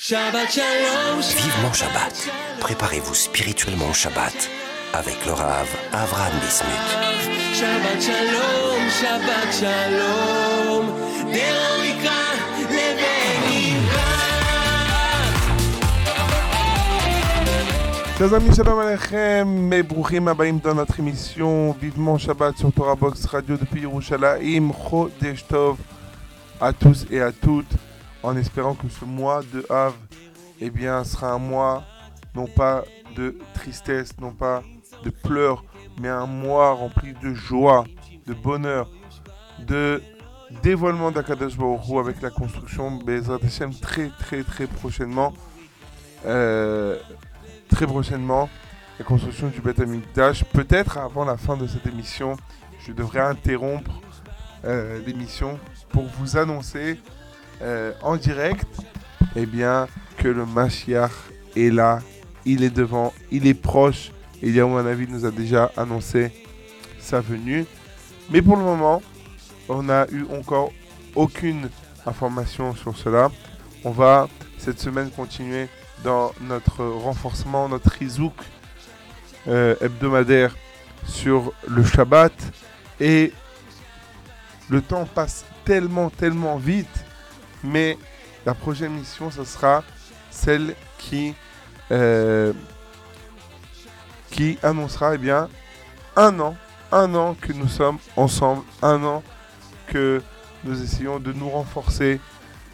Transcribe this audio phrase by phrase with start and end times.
[0.00, 1.20] Shabbat Shalom.
[1.20, 2.30] Vivement Shabbat.
[2.60, 4.48] Préparez-vous spirituellement au Shabbat
[4.92, 6.88] avec le Rav Avraham Bismuth.
[7.52, 8.88] Shabbat Shalom.
[9.00, 10.86] Shabbat Shalom.
[11.32, 12.10] Déroïka,
[18.18, 23.26] Chers amis, shalom aleichem, et brouchim abaïm dans notre émission Vivement Shabbat sur Torah Box
[23.26, 25.76] Radio depuis Yerushalayim, Chodesh Tov
[26.60, 27.66] à tous et à toutes,
[28.22, 29.94] en espérant que ce mois de Av,
[30.60, 31.84] eh bien, sera un mois
[32.34, 32.84] non pas
[33.16, 34.62] de tristesse, non pas
[35.04, 35.64] de pleurs,
[36.00, 37.84] mais un mois rempli de joie,
[38.26, 38.90] de bonheur,
[39.66, 40.02] de
[40.62, 45.32] dévoilement d'Akadosh Baruch avec la construction Bezrat Hashem très très très prochainement.
[46.26, 46.98] Euh,
[47.68, 48.48] très prochainement
[48.98, 50.44] la construction du Beth Amikdash.
[50.44, 52.36] Peut-être avant la fin de cette émission,
[52.80, 54.00] je devrais interrompre
[54.64, 55.58] euh, l'émission
[55.90, 56.98] pour vous annoncer
[57.62, 58.66] euh, en direct
[59.36, 61.10] eh bien, que le Mashiach
[61.56, 62.00] est là,
[62.44, 64.10] il est devant, il est proche.
[64.42, 66.32] Et Yahou avis nous a déjà annoncé
[66.98, 67.66] sa venue.
[68.30, 69.02] Mais pour le moment,
[69.68, 70.72] on n'a eu encore
[71.14, 71.68] aucune
[72.06, 73.30] information sur cela.
[73.84, 75.68] On va cette semaine continuer
[76.04, 78.34] dans notre renforcement, notre rizouk
[79.46, 80.56] euh, hebdomadaire
[81.06, 82.32] sur le Shabbat.
[83.00, 83.32] Et
[84.68, 87.04] le temps passe tellement, tellement vite.
[87.64, 87.98] Mais
[88.46, 89.82] la prochaine mission, ce sera
[90.30, 91.34] celle qui,
[91.90, 92.52] euh,
[94.30, 95.48] qui annoncera eh bien,
[96.16, 96.56] un an,
[96.92, 99.22] un an que nous sommes ensemble, un an
[99.86, 100.22] que
[100.64, 102.20] nous essayons de nous renforcer,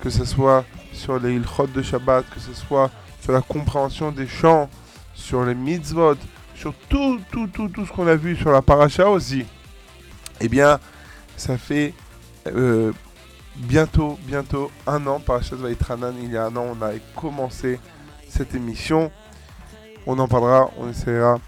[0.01, 2.91] que ce soit sur les ilchot de Shabbat, que ce soit
[3.21, 4.69] sur la compréhension des chants,
[5.15, 6.17] sur les mitzvot,
[6.55, 9.45] sur tout, tout, tout, tout ce qu'on a vu sur la paracha aussi.
[10.41, 10.79] Eh bien,
[11.37, 11.95] ça fait
[12.47, 12.93] euh,
[13.57, 17.79] bientôt, bientôt un an, Parashat Vaitranan, il y a un an, on a commencé
[18.29, 19.11] cette émission.
[20.07, 21.39] On en parlera, on essaiera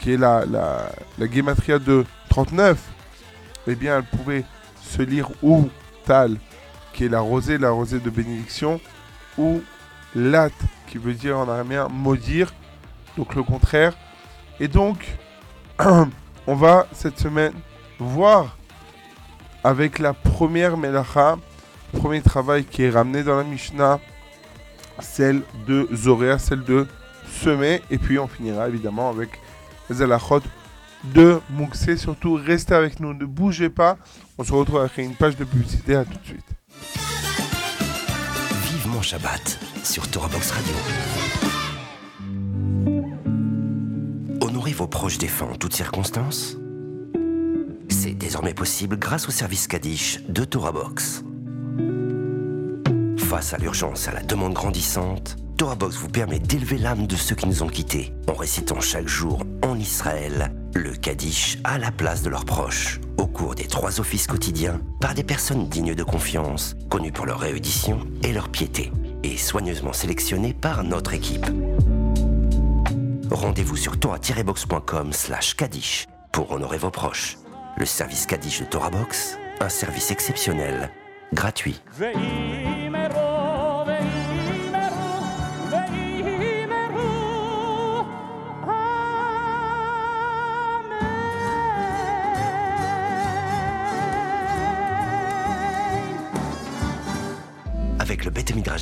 [0.00, 2.76] qui est la, la, la de 39,
[3.68, 4.44] eh bien, elle pouvait
[4.92, 5.68] se lire ou
[6.04, 6.36] tal,
[6.92, 8.80] qui est la rosée, la rosée de bénédiction,
[9.38, 9.62] ou
[10.14, 10.50] lat,
[10.86, 12.52] qui veut dire en araméen maudire,
[13.16, 13.94] donc le contraire.
[14.60, 15.16] Et donc,
[16.46, 17.54] on va cette semaine
[17.98, 18.56] voir
[19.64, 21.36] avec la première melacha
[21.92, 24.00] premier travail qui est ramené dans la Mishnah,
[24.98, 26.86] celle de Zoréa, celle de
[27.28, 27.82] semer.
[27.90, 29.40] Et puis on finira évidemment avec
[29.90, 30.02] les
[31.14, 31.96] de Mouxé.
[31.96, 33.96] Surtout, restez avec nous, ne bougez pas.
[34.38, 35.94] On se retrouve avec une page de publicité.
[35.94, 36.44] À tout de suite.
[38.72, 40.74] Vivement Shabbat sur Box Radio.
[44.40, 46.56] Honorez vos proches défunts en toutes circonstances.
[47.88, 51.24] C'est désormais possible grâce au service Kaddish de Box.
[53.18, 57.34] Face à l'urgence, à la demande grandissante, Torah Box vous permet d'élever l'âme de ceux
[57.34, 62.22] qui nous ont quittés en récitant chaque jour en Israël le Kaddish à la place
[62.22, 66.76] de leurs proches, au cours des trois offices quotidiens, par des personnes dignes de confiance,
[66.88, 68.90] connues pour leur réédition et leur piété,
[69.22, 71.46] et soigneusement sélectionnées par notre équipe.
[73.30, 77.38] Rendez-vous sur torah-box.com slash Kaddish pour honorer vos proches.
[77.76, 80.90] Le service Kaddish de Torah Box, un service exceptionnel,
[81.32, 81.80] gratuit.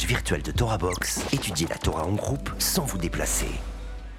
[0.07, 3.49] Virtuel de Torah Box, étudiez la Torah en groupe sans vous déplacer.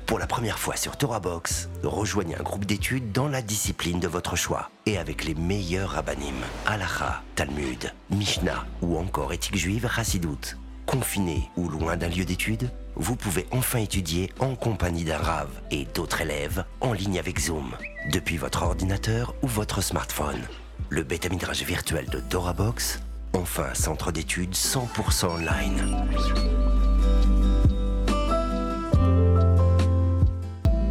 [0.06, 4.08] Pour la première fois sur Torah Box, rejoignez un groupe d'études dans la discipline de
[4.08, 6.36] votre choix et avec les meilleurs rabbinim,
[6.66, 10.58] Halacha, Talmud, Mishnah ou encore éthique juive, Hassidout.
[10.86, 15.86] Confiné ou loin d'un lieu d'études, vous pouvez enfin étudier en compagnie d'un Rav et
[15.86, 17.72] d'autres élèves en ligne avec Zoom,
[18.12, 20.42] depuis votre ordinateur ou votre smartphone.
[20.90, 22.20] Le bêta midrage virtuel de
[22.54, 23.00] Box,
[23.34, 26.08] Enfin, centre d'études 100% online.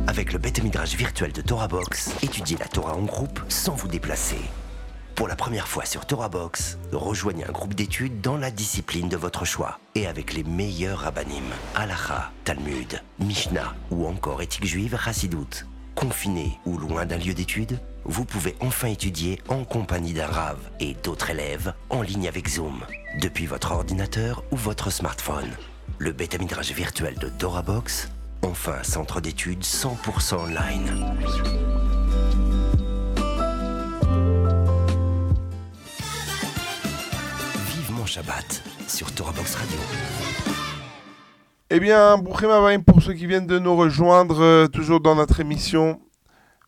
[0.07, 4.41] Avec le bête midrage virtuel de ToraBox, étudiez la Torah en groupe sans vous déplacer.
[5.15, 9.45] Pour la première fois sur ToraBox, rejoignez un groupe d'études dans la discipline de votre
[9.45, 11.45] choix et avec les meilleurs rabbinim,
[11.75, 15.67] Halacha, Talmud, Mishnah ou encore éthique juive Chassidoute.
[15.95, 20.95] Confiné ou loin d'un lieu d'études, vous pouvez enfin étudier en compagnie d'un Rav et
[21.03, 22.81] d'autres élèves en ligne avec Zoom,
[23.21, 25.51] depuis votre ordinateur ou votre smartphone.
[25.99, 28.11] Le bêta midrage virtuel de Torah Box,
[28.43, 31.15] enfin un centre d'études 100% online.
[37.75, 39.79] Vivement Shabbat sur Torah Box Radio.
[41.71, 45.39] Eh bien, Brouchim Abaïm pour ceux qui viennent de nous rejoindre, euh, toujours dans notre
[45.39, 46.01] émission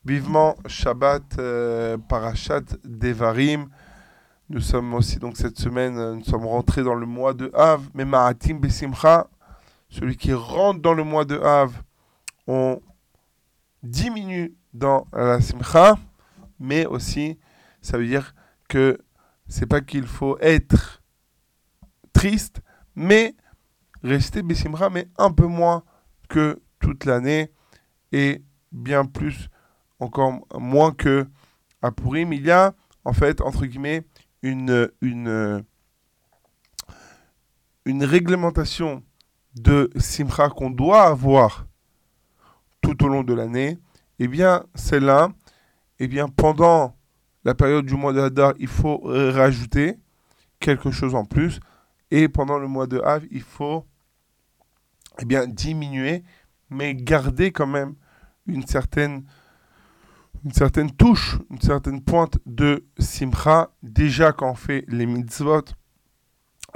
[0.04, 3.68] Vivement Shabbat euh, Parashat Devarim.
[4.48, 7.88] Nous sommes aussi, donc cette semaine, euh, nous sommes rentrés dans le mois de Av,
[7.94, 9.28] mais Ma'atim Besimcha,
[9.88, 11.72] celui qui rentre dans le mois de Av,
[12.48, 12.80] on
[13.84, 15.96] diminue dans la Simcha,
[16.58, 17.38] mais aussi,
[17.80, 18.34] ça veut dire
[18.68, 18.98] que
[19.46, 21.02] c'est pas qu'il faut être
[22.12, 22.60] triste,
[22.96, 23.36] mais
[24.02, 25.84] rester Bessimra, mais un peu moins
[26.28, 27.52] que toute l'année
[28.10, 29.48] et bien plus,
[30.02, 31.26] encore moins que
[31.80, 32.32] à Purim.
[32.32, 34.04] Il y a en fait, entre guillemets,
[34.42, 35.64] une, une,
[37.84, 39.02] une réglementation
[39.54, 41.66] de Simcha qu'on doit avoir
[42.80, 43.78] tout au long de l'année.
[44.18, 45.30] Eh bien, celle-là,
[45.98, 46.96] eh bien, pendant
[47.44, 49.98] la période du mois de Hadar, il faut rajouter
[50.60, 51.60] quelque chose en plus.
[52.10, 53.84] Et pendant le mois de Av, il faut
[55.18, 56.22] eh bien, diminuer,
[56.70, 57.94] mais garder quand même
[58.46, 59.24] une certaine,
[60.44, 63.70] une certaine touche, une certaine pointe de simcha.
[63.82, 65.64] Déjà, quand on fait les mitzvot,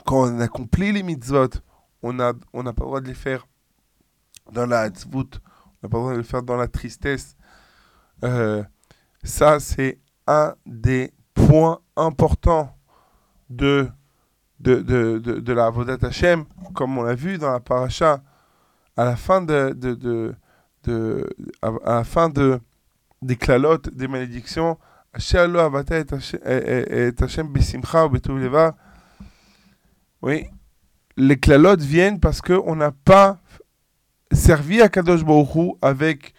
[0.04, 1.48] quand on accomplit les mitzvot,
[2.02, 3.46] on n'a on pas le droit de les faire
[4.52, 7.36] dans la tzvut, on n'a pas le droit de les faire dans la tristesse.
[8.24, 8.62] Euh,
[9.22, 12.76] ça, c'est un des points importants
[13.50, 13.88] de
[14.58, 18.22] de, de, de, de la Vodat Hashem, comme on l'a vu dans la paracha,
[18.96, 19.94] à la fin de, de,
[20.84, 21.28] de
[21.60, 22.60] à, la fin de
[23.22, 24.78] des clalotes, des malédictions,
[30.22, 30.46] oui,
[31.16, 33.40] les clalotes viennent parce qu'on n'a pas
[34.32, 36.34] servi à Kadosh Baruch avec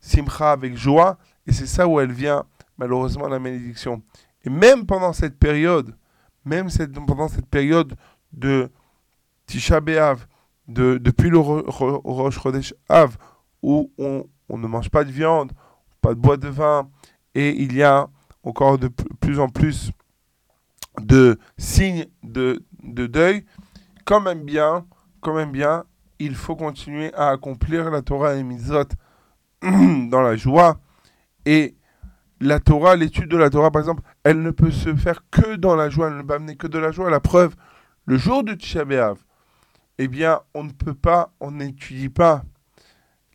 [0.00, 2.44] simcha, avec joie, et c'est ça où elle vient,
[2.76, 4.02] malheureusement, la malédiction.
[4.44, 5.94] Et même pendant cette période,
[6.44, 7.94] même cette, pendant cette période
[8.32, 8.70] de
[9.46, 10.26] Tisha B'Av,
[10.66, 13.16] de, depuis le Rosh Chodesh Av,
[13.62, 15.52] où on, on, ne mange pas de viande,
[16.08, 16.88] pas de bois de vin,
[17.34, 18.08] et il y a
[18.42, 18.88] encore de
[19.20, 19.92] plus en plus
[21.02, 23.44] de signes de, de deuil,
[24.06, 24.86] quand même bien,
[25.20, 25.84] quand même bien,
[26.18, 28.84] il faut continuer à accomplir la Torah et mitzvot
[29.62, 30.80] dans la joie.
[31.44, 31.76] Et
[32.40, 35.76] la Torah, l'étude de la Torah, par exemple, elle ne peut se faire que dans
[35.76, 37.10] la joie, elle ne peut amener que de la joie.
[37.10, 37.54] La preuve,
[38.06, 38.84] le jour de Tisha
[39.98, 42.44] eh bien, on ne peut pas, on n'étudie pas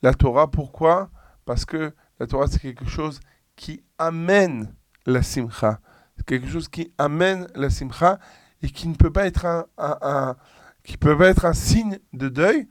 [0.01, 0.49] la Torah.
[0.49, 1.11] Pourquoi?
[1.45, 1.93] Parce que
[2.23, 3.19] la Torah, c'est quelque chose
[3.57, 4.73] qui amène
[5.05, 5.81] la simcha.
[6.25, 8.17] Quelque chose qui amène la simcha
[8.61, 10.35] et qui ne peut pas être un,
[10.83, 12.69] qui peut pas être un signe de deuil.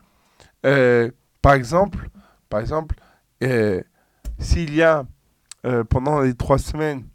[0.65, 1.11] Euh,
[1.43, 2.09] par exemple,
[2.49, 2.97] par exemple,
[3.43, 3.83] euh,
[4.39, 5.05] s'il y a
[5.67, 7.07] euh, pendant les trois semaines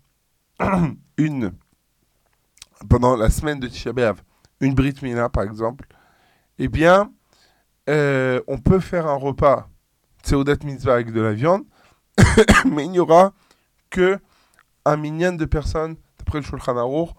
[1.18, 1.54] une
[2.88, 4.22] pendant la semaine de Tisha B'Av,
[4.60, 5.88] une Brit Mila par exemple,
[6.60, 7.12] eh bien,
[7.88, 9.70] on peut faire un repas
[10.24, 11.64] Tseudat Mitzvah avec de la viande,
[12.66, 13.34] mais il n'y aura
[13.90, 14.20] que
[14.86, 17.10] un minyan de personnes, d'après le Shulchan Aruch,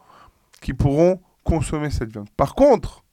[0.60, 2.28] qui pourront consommer cette viande.
[2.36, 3.04] Par contre,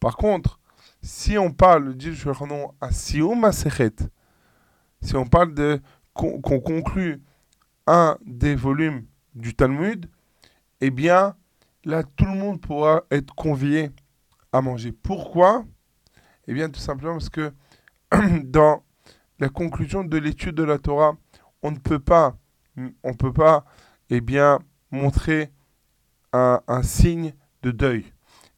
[0.00, 0.58] par contre,
[1.02, 3.40] si on parle, dit le Shulchan à si on
[5.26, 5.80] parle de
[6.14, 7.22] qu'on conclut
[7.86, 10.10] un des volumes du Talmud,
[10.80, 11.36] eh bien,
[11.84, 13.90] là, tout le monde pourra être convié
[14.52, 14.92] à manger.
[14.92, 15.64] Pourquoi?
[16.48, 17.52] Eh bien, tout simplement parce que
[18.42, 18.82] dans
[19.38, 21.16] la conclusion de l'étude de la Torah,
[21.62, 22.36] on ne peut pas,
[23.02, 23.64] on peut pas,
[24.10, 24.58] eh bien,
[24.90, 25.50] montrer
[26.32, 28.04] un, signe de deuil.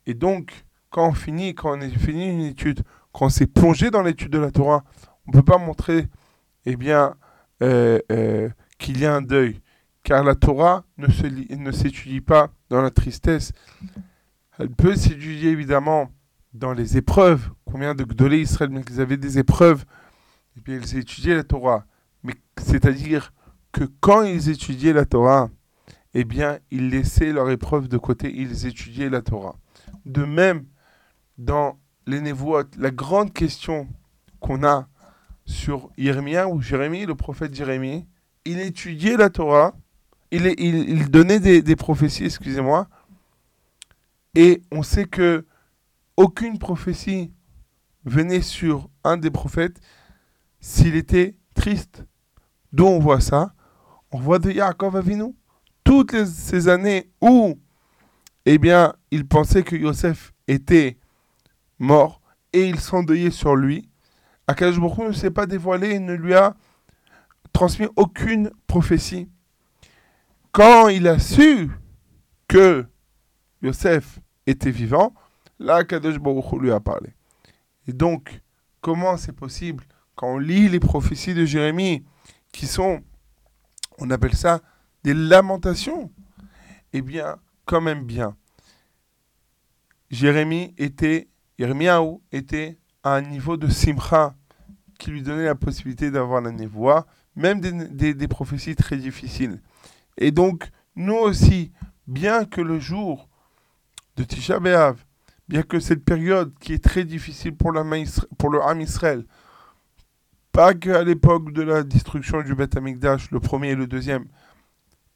[0.06, 2.82] Et donc, quand on finit, quand on a fini une étude,
[3.12, 4.84] quand on s'est plongé dans l'étude de la Torah,
[5.26, 6.08] on ne peut pas montrer,
[6.66, 7.14] eh bien,
[7.62, 9.60] euh, euh, qu'il y a un deuil.
[10.02, 13.52] Car la Torah ne, se, ne s'étudie pas dans la tristesse,
[14.58, 16.10] elle peut s'étudier évidemment
[16.52, 17.50] dans les épreuves.
[17.64, 19.84] Combien de Gdolé Israël, ils avaient des épreuves,
[20.57, 21.85] et puis ils étudiaient la Torah.
[22.23, 23.33] Mais c'est-à-dire
[23.73, 25.50] que quand ils étudiaient la Torah,
[26.14, 29.57] eh bien, ils laissaient leur épreuve de côté, ils étudiaient la Torah.
[30.04, 30.66] De même,
[31.38, 33.88] dans les Névoites, la grande question
[34.40, 34.88] qu'on a
[35.47, 38.07] sur Jérémie ou Jérémie, le prophète Jérémie.
[38.45, 39.75] Il étudiait la Torah,
[40.30, 42.88] il, il, donnait des, des prophéties, excusez-moi,
[44.35, 45.47] et on sait que
[46.16, 47.33] aucune prophétie
[48.04, 49.80] venait sur un des prophètes
[50.61, 52.05] s'il était triste.
[52.73, 53.55] D'où on voit ça
[54.12, 55.35] On voit de Yaakov Avinu.
[55.85, 57.59] Toutes ces années où,
[58.47, 60.99] eh bien, il pensait que Yosef était
[61.79, 62.21] mort
[62.52, 63.88] et il s'endeuillait sur lui,
[64.47, 66.55] Akash ne s'est pas dévoilé et ne lui a
[67.52, 69.29] transmis aucune prophétie.
[70.52, 71.71] Quand il a su
[72.49, 72.85] que
[73.62, 75.14] Yosef était vivant,
[75.59, 77.14] là, Kadosh Baruch lui a parlé.
[77.87, 78.40] Et donc,
[78.81, 82.05] comment c'est possible quand on lit les prophéties de Jérémie,
[82.52, 83.02] qui sont,
[83.99, 84.61] on appelle ça
[85.05, 86.11] des lamentations
[86.93, 88.37] Eh bien, quand même bien.
[90.11, 94.35] Jérémie était, Jérémiaou était à un niveau de simcha
[94.99, 99.61] qui lui donnait la possibilité d'avoir la névoie, même des, prophéties très difficiles.
[100.19, 101.73] Et donc, nous aussi,
[102.07, 103.29] bien que le jour
[104.17, 105.05] de Tisha B'Av,
[105.49, 107.73] bien que cette période qui est très difficile pour,
[108.37, 109.25] pour le Ham Israël,
[110.52, 114.26] pas qu'à l'époque de la destruction du Beth Amikdash, le premier et le deuxième,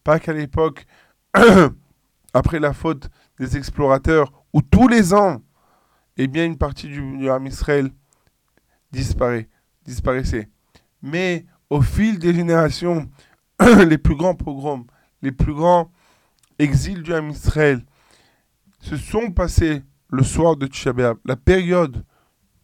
[0.03, 0.87] pas qu'à l'époque,
[2.35, 5.43] après la faute des explorateurs, où tous les ans,
[6.17, 7.91] eh bien, une partie du, du Israël
[8.93, 9.49] disparaît,
[9.85, 10.49] disparaissait.
[11.03, 13.11] Mais au fil des générations,
[13.89, 14.87] les plus grands pogroms,
[15.23, 15.91] les plus grands
[16.59, 17.85] exils du Ham Israël,
[18.81, 20.93] se sont passés le soir de Tisha
[21.25, 22.05] la période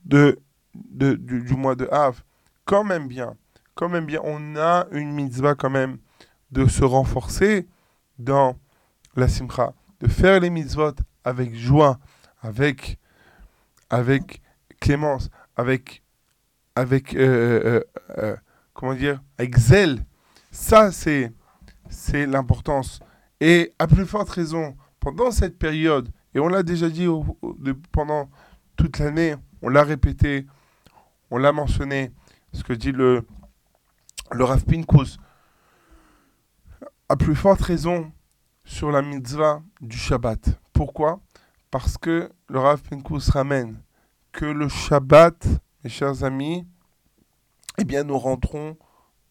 [0.05, 0.39] de,
[0.75, 2.23] du, mois de Av,
[2.71, 3.37] quand même bien,
[3.75, 5.99] quand même bien, on a une mitzvah quand même
[6.53, 7.67] de se renforcer
[8.17, 8.57] dans
[9.17, 10.93] la simcha, de faire les mitzvot
[11.25, 11.99] avec joie,
[12.43, 13.01] avec,
[14.79, 16.05] clémence, avec,
[16.77, 17.85] avec euh, euh,
[18.19, 18.37] euh,
[18.73, 20.05] comment dire, avec zèle.
[20.53, 21.33] Ça, c'est,
[21.89, 23.01] c'est l'importance.
[23.41, 27.09] Et à plus forte raison, pendant cette période, et on l'a déjà dit
[27.91, 28.31] pendant
[28.77, 30.47] toute l'année, on l'a répété,
[31.33, 32.13] on l'a mentionné,
[32.53, 33.27] ce que dit le,
[34.33, 35.19] le Rav Pinkus,
[37.09, 38.13] à plus forte raison
[38.65, 40.61] sur la mitzvah du Shabbat.
[40.73, 41.21] Pourquoi?
[41.71, 43.83] Parce que le Rav Pinkus ramène
[44.33, 45.47] que le Shabbat,
[45.83, 46.67] mes chers amis,
[47.79, 48.77] eh bien, nous rentrons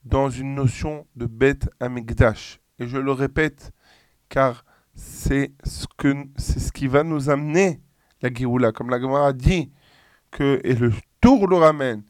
[0.03, 2.59] dans une notion de bête amigdash.
[2.79, 3.71] Et je le répète,
[4.29, 5.85] car c'est ce,
[6.37, 7.81] ce qui va nous amener
[8.21, 8.71] la Géoula.
[8.71, 9.71] Comme la Gemara dit,
[10.31, 12.03] que, et le tour le ramène,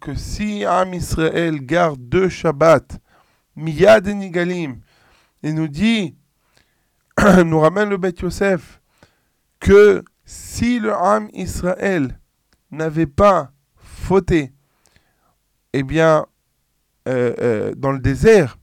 [0.00, 3.00] que si Am Israël garde deux Shabbat,
[3.56, 4.80] Miyad et Nigalim,
[5.42, 6.16] et nous dit,
[7.44, 8.80] nous ramène le Beth Yosef,
[9.60, 12.18] que si le Am Israël
[12.70, 14.52] n'avait pas fauté,
[15.72, 16.26] eh bien,
[17.08, 18.58] euh, euh, dans le désert,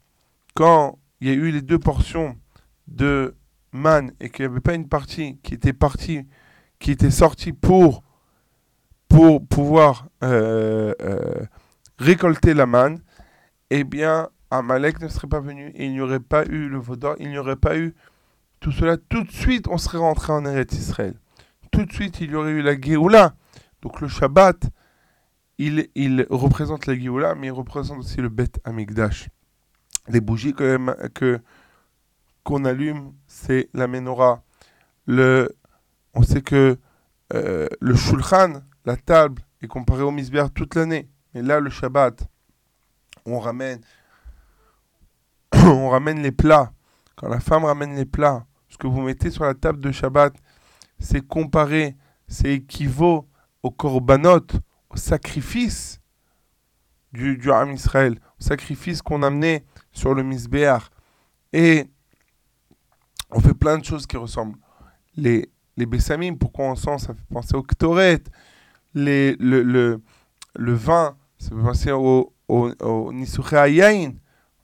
[0.56, 2.38] quand il y a eu les deux portions
[2.88, 3.36] de
[3.72, 6.26] man et qu'il n'y avait pas une partie qui était partie,
[6.80, 8.04] qui était sortie pour,
[9.10, 11.46] pour pouvoir euh, euh,
[11.98, 13.02] récolter la manne,
[13.70, 17.30] eh bien, Amalek ne serait pas venu il n'y aurait pas eu le vaudor, il
[17.30, 17.94] n'y aurait pas eu
[18.60, 18.98] tout cela.
[18.98, 21.16] Tout de suite, on serait rentré en Eretz Israël.
[21.72, 23.36] Tout de suite, il y aurait eu la Géoula.
[23.82, 24.70] Donc le Shabbat,
[25.58, 29.30] il, il représente la Géoula, mais il représente aussi le Bet Amigdash.
[30.08, 31.40] Les bougies quand même, que
[32.44, 34.44] qu'on allume, c'est la menorah.
[35.06, 35.56] Le,
[36.14, 36.78] on sait que
[37.34, 41.10] euh, le shulchan, la table, est comparé au misber toute l'année.
[41.34, 42.28] Mais là, le Shabbat,
[43.26, 43.82] on ramène,
[45.54, 46.72] on ramène les plats.
[47.16, 50.34] Quand la femme ramène les plats, ce que vous mettez sur la table de Shabbat,
[51.00, 51.96] c'est comparé,
[52.28, 53.28] c'est équivaut
[53.64, 54.48] au korbanot,
[54.90, 56.00] au sacrifice
[57.12, 60.90] du, du Ham Israël, au sacrifice qu'on amenait sur le misbéar.
[61.52, 61.86] Et
[63.32, 64.58] on fait plein de choses qui ressemblent.
[65.16, 68.24] Les, les pourquoi on sent Ça fait penser au ktoret.
[68.96, 70.02] Le, le,
[70.56, 73.12] le vin, ça fait penser au, au, au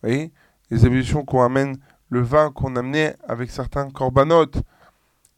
[0.01, 0.31] voyez
[0.71, 1.77] Les évolutions qu'on amène,
[2.09, 4.61] le vin qu'on amenait avec certains corbanotes.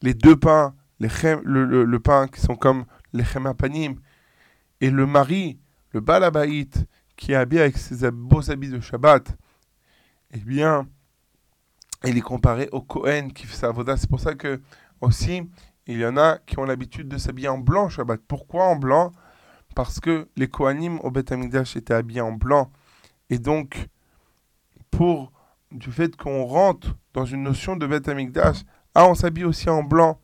[0.02, 1.10] Les deux pains, les
[1.44, 3.96] le, le, pain qui sont comme les chemapanim.
[4.80, 5.58] Et le mari,
[5.92, 9.36] le balabaït, qui est habillé avec ses beaux habits de Shabbat.
[10.32, 10.88] Eh bien,
[12.04, 13.98] il est comparé au Cohen qui fait sa voda.
[13.98, 14.62] C'est pour ça que
[15.02, 15.50] aussi,
[15.88, 18.22] il y en a qui ont l'habitude de s'habiller en blanc Shabbat.
[18.28, 19.12] Pourquoi en blanc?
[19.76, 22.72] Parce que les Kohanim au Beth Amikdash étaient habillés en blanc.
[23.30, 23.88] Et donc,
[24.92, 25.32] pour
[25.72, 28.64] du fait qu'on rentre dans une notion de Beth Amikdash,
[28.96, 30.20] ah, on s'habille aussi en blanc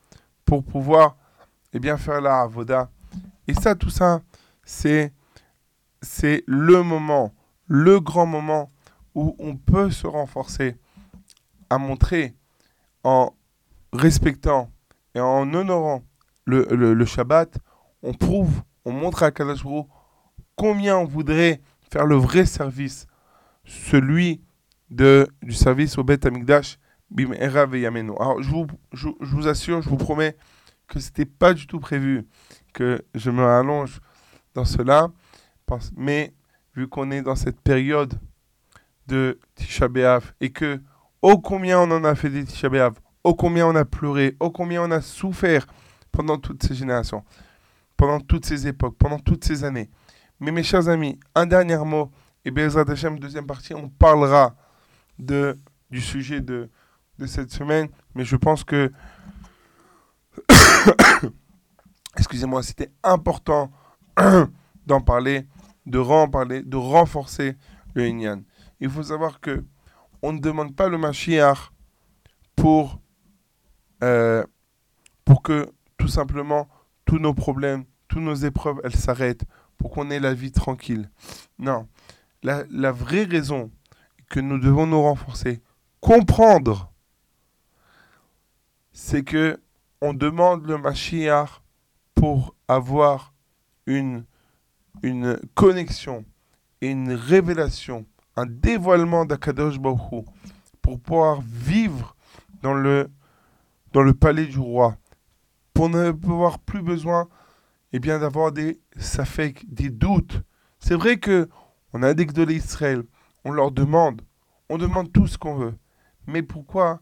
[0.46, 1.16] pour pouvoir
[1.74, 2.90] eh bien, faire la voda.
[3.48, 4.22] Et ça, tout ça,
[4.64, 5.14] c'est
[6.04, 7.34] c'est le moment,
[7.68, 8.70] le grand moment
[9.16, 10.76] où on peut se renforcer
[11.70, 12.36] à montrer
[13.04, 13.34] en
[13.94, 14.73] respectant
[15.16, 16.04] et en honorant
[16.46, 17.58] le, le, Shabbat,
[18.02, 19.84] on prouve, on montre à Hu
[20.56, 23.08] combien on voudrait faire le vrai service,
[23.66, 24.42] celui
[24.90, 26.78] de, du service au Bet Amigdash,
[27.10, 28.16] Bim Erav et Yameno.
[28.20, 30.36] Alors, je vous, je, vous assure, je vous promets
[30.88, 32.28] que c'était pas du tout prévu
[32.74, 34.02] que je me rallonge
[34.54, 35.10] dans cela,
[35.96, 36.34] mais
[36.76, 38.14] vu qu'on est dans cette période
[39.08, 40.82] de Tisha B'Av et que,
[41.22, 42.94] oh combien on en a fait des Tisha B'Av,
[43.24, 45.66] oh combien on a pleuré, oh combien on a souffert
[46.12, 47.24] pendant toutes ces générations,
[47.98, 49.90] pendant toutes ces époques, pendant toutes ces années.
[50.40, 52.12] Mais mes chers amis, un dernier mot,
[52.46, 54.56] et Bezrat Hashem, deuxième partie, on parlera
[55.18, 55.58] de,
[55.90, 56.70] du sujet de,
[57.20, 58.92] de cette semaine, mais je pense que,
[62.18, 63.72] excusez-moi, c'était important
[64.86, 65.48] d'en parler,
[65.86, 67.56] de en parler, de renforcer
[67.94, 68.42] le Inyan.
[68.80, 69.64] Il faut savoir que
[70.22, 71.72] on ne demande pas le Mashiach
[72.56, 73.00] pour,
[74.04, 74.44] euh,
[75.26, 76.68] pour que tout simplement
[77.06, 79.46] tous nos problèmes, toutes nos épreuves, elles s'arrêtent,
[79.78, 81.10] pour qu'on ait la vie tranquille.
[81.58, 81.88] Non.
[82.44, 83.72] La, la vraie raison
[84.30, 85.62] que nous devons nous renforcer,
[86.02, 86.92] comprendre,
[88.92, 89.60] c'est que
[90.02, 91.62] on demande le Mashiach
[92.14, 93.34] pour avoir
[93.88, 94.26] une,
[95.02, 96.26] une connexion
[96.84, 98.06] une révélation,
[98.36, 100.26] un dévoilement d'Akadosh Baruch
[100.82, 102.16] pour pouvoir vivre
[102.62, 103.10] dans le,
[103.94, 104.98] dans le palais du roi,
[105.74, 107.30] pour ne avoir plus besoin
[107.94, 110.42] eh bien, d'avoir des safek, des doutes.
[110.80, 111.48] C'est vrai que
[111.94, 113.04] on a des de l'Israël,
[113.46, 114.22] on leur demande,
[114.70, 115.76] on demande tout ce qu'on veut.
[116.26, 117.02] Mais pourquoi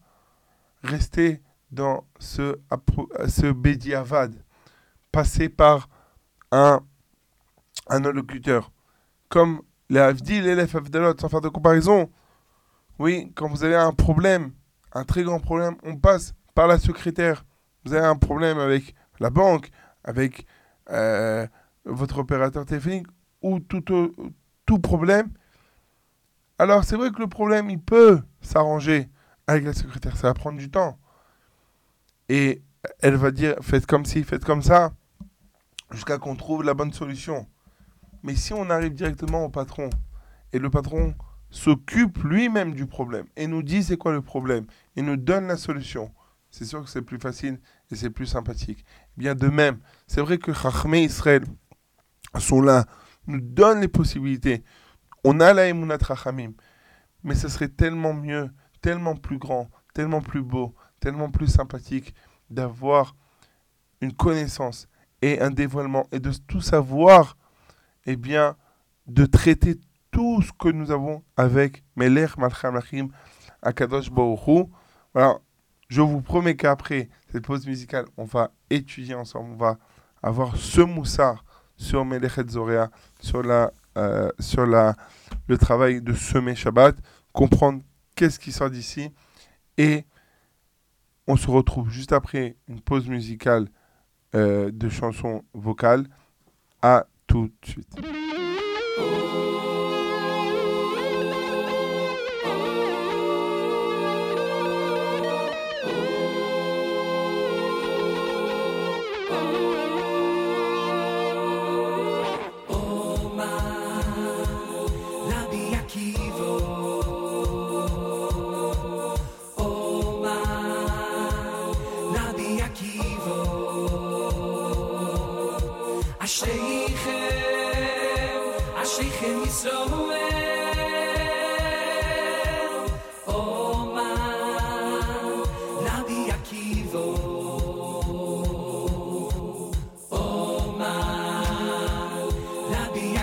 [0.84, 2.60] rester dans ce,
[3.28, 4.36] ce bédiavad,
[5.14, 5.88] passer par
[6.52, 6.82] un,
[7.88, 8.72] un allocuteur
[9.30, 12.10] Comme et les Avdalot, sans faire de comparaison.
[13.00, 14.52] Oui, quand vous avez un problème,
[14.94, 17.46] un très grand problème, on passe par la secrétaire.
[17.86, 19.70] Vous avez un problème avec la banque,
[20.04, 20.46] avec
[20.90, 21.48] euh,
[21.86, 23.08] votre opérateur téléphonique
[23.42, 23.84] ou tout,
[24.66, 25.30] tout problème.
[26.60, 29.10] Alors c'est vrai que le problème, il peut s'arranger
[29.48, 31.00] avec la secrétaire, ça va prendre du temps.
[32.30, 32.62] Et
[33.00, 34.92] elle va dire, faites comme ci, faites comme ça,
[35.92, 37.48] jusqu'à qu'on trouve la bonne solution.
[38.24, 39.90] Mais si on arrive directement au patron,
[40.54, 41.16] et le patron
[41.50, 45.58] s'occupe lui-même du problème, et nous dit c'est quoi le problème, et nous donne la
[45.58, 46.12] solution,
[46.52, 47.60] c'est sûr que c'est plus facile
[47.90, 48.86] et c'est plus sympathique.
[49.18, 51.44] Eh bien de même, c'est vrai que Chachmé Israël
[52.38, 52.86] sont là,
[53.28, 54.64] nous donnent les possibilités.
[55.24, 56.54] On a la Emunat Rachamim,
[57.24, 58.50] mais ce serait tellement mieux,
[58.82, 62.14] tellement plus grand, tellement plus beau, tellement plus sympathique
[62.50, 63.16] d'avoir
[64.02, 64.88] une connaissance
[65.22, 67.38] et un dévoilement et de tout savoir,
[68.06, 68.58] eh bien,
[69.08, 73.10] de traiter tout ce que nous avons avec Melech Malcham Lachim
[73.62, 74.66] Akadosh Baruch Hu.
[75.92, 79.78] Je vous promets qu'après cette pause musicale, on va étudier ensemble, on va
[80.24, 81.44] avoir ce moussard
[81.76, 82.46] sur Melechet
[83.44, 84.96] la, euh, sur la,
[85.48, 86.96] le travail de semer Shabbat,
[87.34, 87.82] comprendre
[88.16, 89.12] qu'est-ce qui sort d'ici.
[89.78, 90.06] Et
[91.28, 93.68] on se retrouve juste après une pause musicale
[94.34, 96.08] euh, de chansons vocales.
[96.82, 98.00] À tout de suite.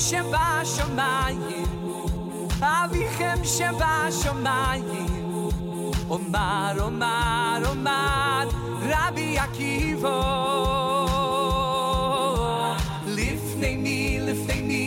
[0.00, 1.64] שבשמיים
[2.60, 5.16] אביכם שבשמיים
[6.08, 8.46] Omar, Omar, Omar,
[8.90, 10.18] Rabbi Akiva.
[13.16, 14.86] Lifnei mi, lifnei mi,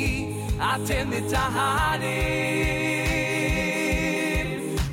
[0.72, 2.10] atem nitaharim.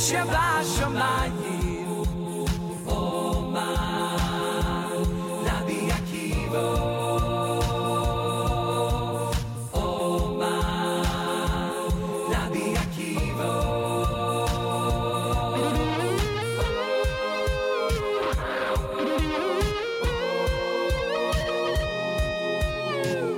[0.04, 1.90] Sheva Shamayim
[2.88, 3.68] Oma
[5.46, 6.64] Rabbi Akiva
[9.72, 10.54] Oma
[12.32, 13.52] Rabbi Akiva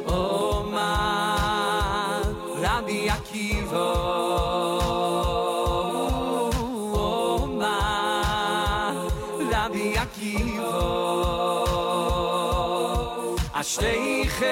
[0.06, 0.90] Oma
[2.62, 4.73] Rabbi Akiva
[13.64, 14.46] אשטייכם,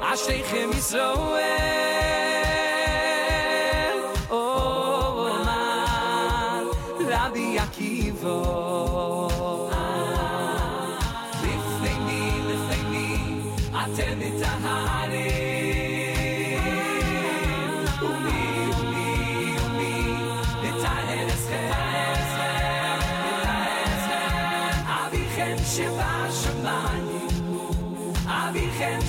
[0.00, 1.95] אשטייכם ישראל.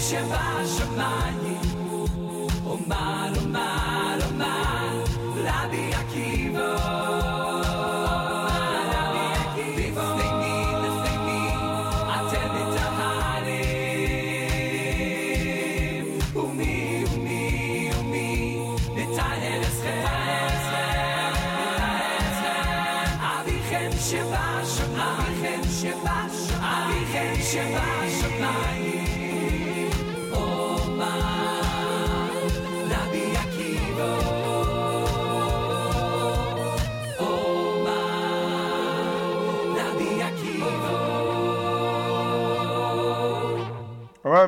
[0.09, 1.36] się wasz, mani.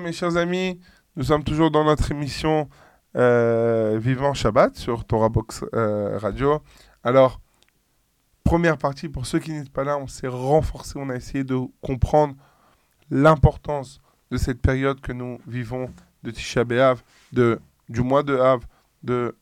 [0.01, 0.79] Mes chers amis,
[1.17, 2.69] nous sommes toujours dans notre émission
[3.17, 6.61] euh, Vivant Shabbat sur Torah Box euh, Radio.
[7.03, 7.41] Alors,
[8.45, 11.57] première partie, pour ceux qui n'étaient pas là, on s'est renforcé, on a essayé de
[11.81, 12.35] comprendre
[13.11, 13.99] l'importance
[14.31, 15.89] de cette période que nous vivons
[16.23, 17.59] de Tisha B'Av, de,
[17.89, 18.65] du mois de Av,
[19.03, 19.35] de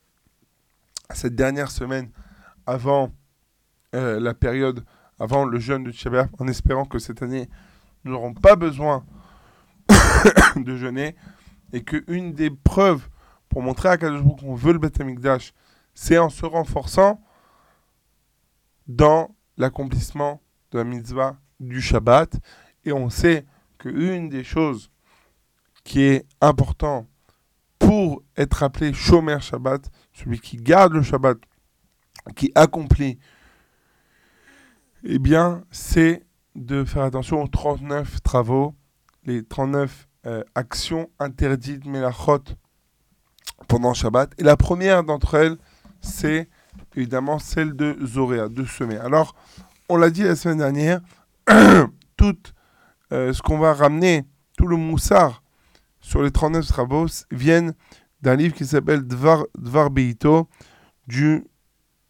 [1.14, 2.10] cette dernière semaine
[2.66, 3.12] avant
[3.94, 4.84] euh, la période,
[5.20, 7.48] avant le jeûne de Tisha en espérant que cette année,
[8.04, 9.04] nous n'aurons pas besoin
[10.56, 11.16] de jeûner
[11.72, 13.08] et que une des preuves
[13.48, 15.52] pour montrer à Baruch Hu qu'on veut le Beth Amikdash,
[15.94, 17.20] c'est en se renforçant
[18.86, 22.38] dans l'accomplissement de la mitzvah du Shabbat.
[22.84, 23.46] Et on sait
[23.78, 24.90] qu'une des choses
[25.84, 27.06] qui est important
[27.78, 31.38] pour être appelé Shomer Shabbat, celui qui garde le Shabbat,
[32.36, 33.18] qui accomplit,
[35.04, 38.74] eh bien, c'est de faire attention aux 39 travaux,
[39.24, 42.42] les 39 euh, actions interdites, melachot,
[43.68, 44.32] pendant Shabbat.
[44.38, 45.56] Et la première d'entre elles,
[46.00, 46.48] c'est
[46.96, 48.96] évidemment celle de Zoréa, de semer.
[48.98, 49.34] Alors,
[49.88, 51.00] on l'a dit la semaine dernière,
[52.16, 52.36] tout
[53.12, 54.24] euh, ce qu'on va ramener,
[54.56, 55.42] tout le moussard
[56.00, 57.74] sur les 39 travaux, viennent
[58.20, 60.48] d'un livre qui s'appelle Dvar, Dvar Beito,
[61.06, 61.46] du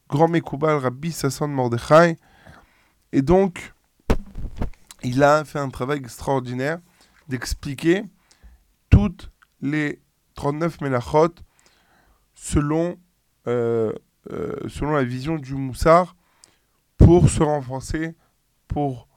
[0.08, 2.16] grand Mekoubal Rabbi Sasson Mordechai.
[3.12, 3.74] Et donc,
[5.02, 6.78] il a fait un travail extraordinaire
[7.28, 8.04] d'expliquer
[8.90, 10.00] toutes les
[10.34, 11.34] 39 melachot
[12.34, 12.98] selon,
[13.46, 13.92] euh,
[14.30, 16.16] euh, selon la vision du Moussard
[16.96, 18.14] pour se renforcer,
[18.66, 19.08] pour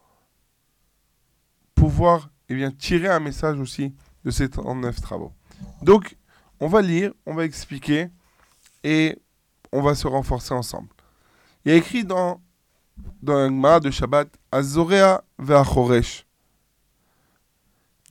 [1.76, 3.94] pouvoir eh bien, tirer un message aussi
[4.24, 5.34] de ces 39 travaux.
[5.82, 6.18] Donc,
[6.60, 8.10] on va lire, on va expliquer
[8.84, 9.18] et
[9.72, 10.90] on va se renforcer ensemble.
[11.64, 12.42] Il y a écrit dans,
[13.22, 16.26] dans de Shabbat Azorea ve'achoresh.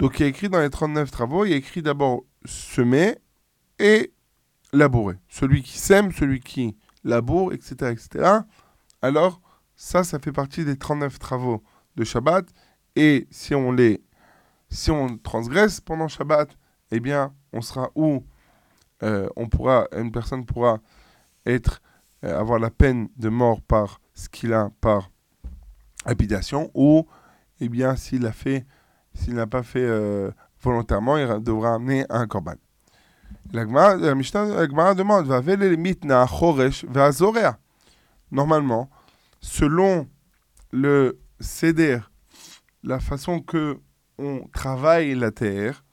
[0.00, 3.18] Donc, il a écrit dans les 39 travaux, il a écrit d'abord semer
[3.78, 4.14] et
[4.72, 5.16] labourer.
[5.28, 8.38] Celui qui sème, celui qui laboure, etc., etc.
[9.02, 9.42] Alors,
[9.76, 11.62] ça, ça fait partie des 39 travaux
[11.96, 12.46] de Shabbat.
[12.96, 14.02] Et si on les,
[14.70, 16.56] si on transgresse pendant Shabbat,
[16.92, 18.24] eh bien, on sera où
[19.02, 20.80] euh, on pourra, une personne pourra
[21.44, 21.82] être,
[22.24, 25.10] euh, avoir la peine de mort par ce qu'il a par
[26.06, 27.06] lapidation, ou,
[27.60, 28.64] eh bien, s'il a fait,
[29.20, 30.30] s'il n'a pas fait euh,
[30.62, 32.54] volontairement, il devra amener un korban.
[33.52, 35.40] La Gemara demande va
[35.76, 36.86] mitna choresh
[38.30, 38.90] Normalement,
[39.40, 40.08] selon
[40.72, 41.98] le ceder
[42.82, 43.78] la façon que
[44.18, 45.84] on travaille la terre,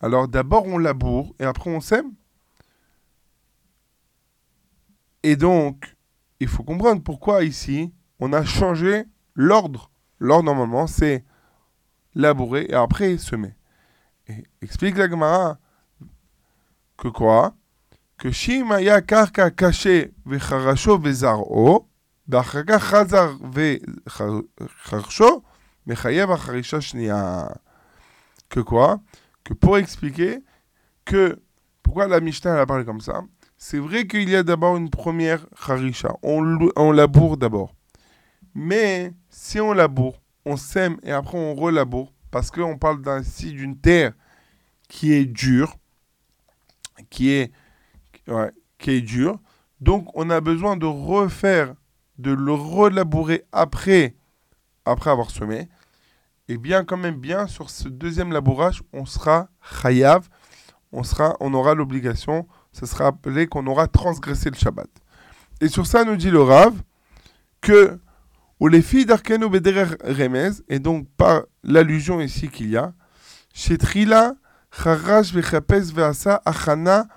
[0.00, 2.12] alors d'abord on laboure et après on sème.
[5.22, 5.96] Et donc,
[6.40, 9.04] il faut comprendre pourquoi ici, on a changé
[9.34, 9.90] l'ordre.
[10.18, 11.24] L'ordre, normalement, c'est
[12.14, 13.54] labourer et après semer.
[14.28, 15.58] Et explique la Gemara
[16.96, 17.54] que quoi?
[18.16, 21.88] Que Shimaya Karka Kaché Vecharasho Vezaro,
[22.28, 25.42] Dachaka Chazar Vecharsho,
[25.86, 27.52] Mechayev Acharisha Shnia.
[28.48, 29.00] Que quoi?
[29.42, 30.44] Que pour expliquer
[31.04, 31.42] que
[31.82, 33.24] pourquoi la Mishnah elle parle comme ça?
[33.56, 37.74] C'est vrai qu'il y a d'abord une première Harisha, on, on laboure d'abord.
[38.54, 43.78] Mais si on laboure, on sème et après on relaboure, parce qu'on parle ainsi d'une
[43.78, 44.12] terre
[44.88, 45.76] qui est dure,
[47.10, 47.52] qui est,
[48.78, 49.38] qui est dure,
[49.80, 51.74] donc on a besoin de refaire,
[52.18, 54.16] de le relabourer après,
[54.84, 55.68] après avoir semé.
[56.48, 59.48] Et bien quand même bien sur ce deuxième labourage, on sera
[59.82, 60.28] chayav,
[60.92, 64.88] on sera, on aura l'obligation, ça sera appelé qu'on aura transgressé le Shabbat.
[65.60, 66.74] Et sur ça nous dit le Rav
[67.60, 67.98] que
[68.62, 72.94] ou les filles d'Arkenu Bederer Remez, et donc par l'allusion ici qu'il y a,
[73.52, 74.36] chez Trila,
[74.70, 77.08] Charash Vechapes Veasa Achana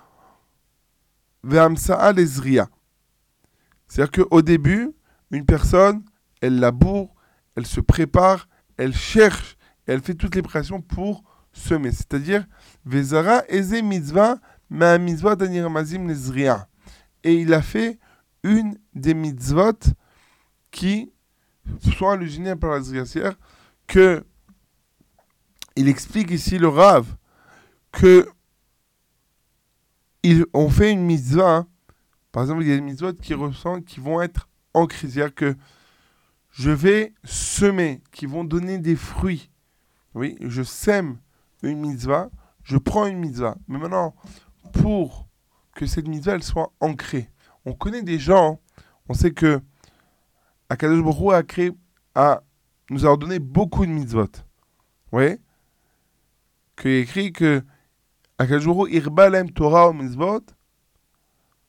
[1.44, 2.68] Veamsaa Lezria.
[3.86, 4.90] C'est-à-dire qu'au début,
[5.30, 6.02] une personne,
[6.40, 7.14] elle laboure,
[7.54, 9.56] elle se prépare, elle cherche,
[9.86, 11.92] elle fait toutes les préparations pour semer.
[11.92, 12.44] C'est-à-dire,
[12.84, 16.66] Vezara Eze Mitzvah Ma Mitzvah d'Aniramazim Lezria.
[17.22, 18.00] Et il a fait
[18.42, 19.78] une des mitzvot
[20.72, 21.12] qui
[21.80, 22.80] soit originaires par la
[23.86, 24.24] que
[25.76, 27.16] il explique ici le Rav
[27.92, 28.28] que
[30.22, 31.66] ils ont fait une mitzvah.
[32.32, 35.08] Par exemple, il y a des mitzvot qui ressentent, qui vont être ancrées.
[35.08, 35.54] C'est-à-dire que
[36.50, 39.50] je vais semer, qui vont donner des fruits.
[40.14, 41.18] Oui, je sème
[41.62, 42.30] une mitzvah,
[42.62, 43.56] je prends une mitzvah.
[43.68, 44.14] Mais maintenant,
[44.72, 45.28] pour
[45.74, 47.30] que cette mitzvah elle soit ancrée,
[47.64, 48.60] on connaît des gens,
[49.08, 49.60] on sait que
[50.68, 51.72] Akadosh a créé,
[52.14, 52.42] a,
[52.90, 54.24] nous a ordonné beaucoup de mitzvot.
[54.24, 55.40] Vous voyez?
[56.76, 57.62] Qu'il écrit que
[58.38, 58.66] Akadosh
[59.54, 60.42] Torah au mitzvot,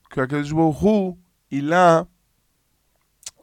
[0.10, 0.54] que Akadosh
[1.52, 2.08] il a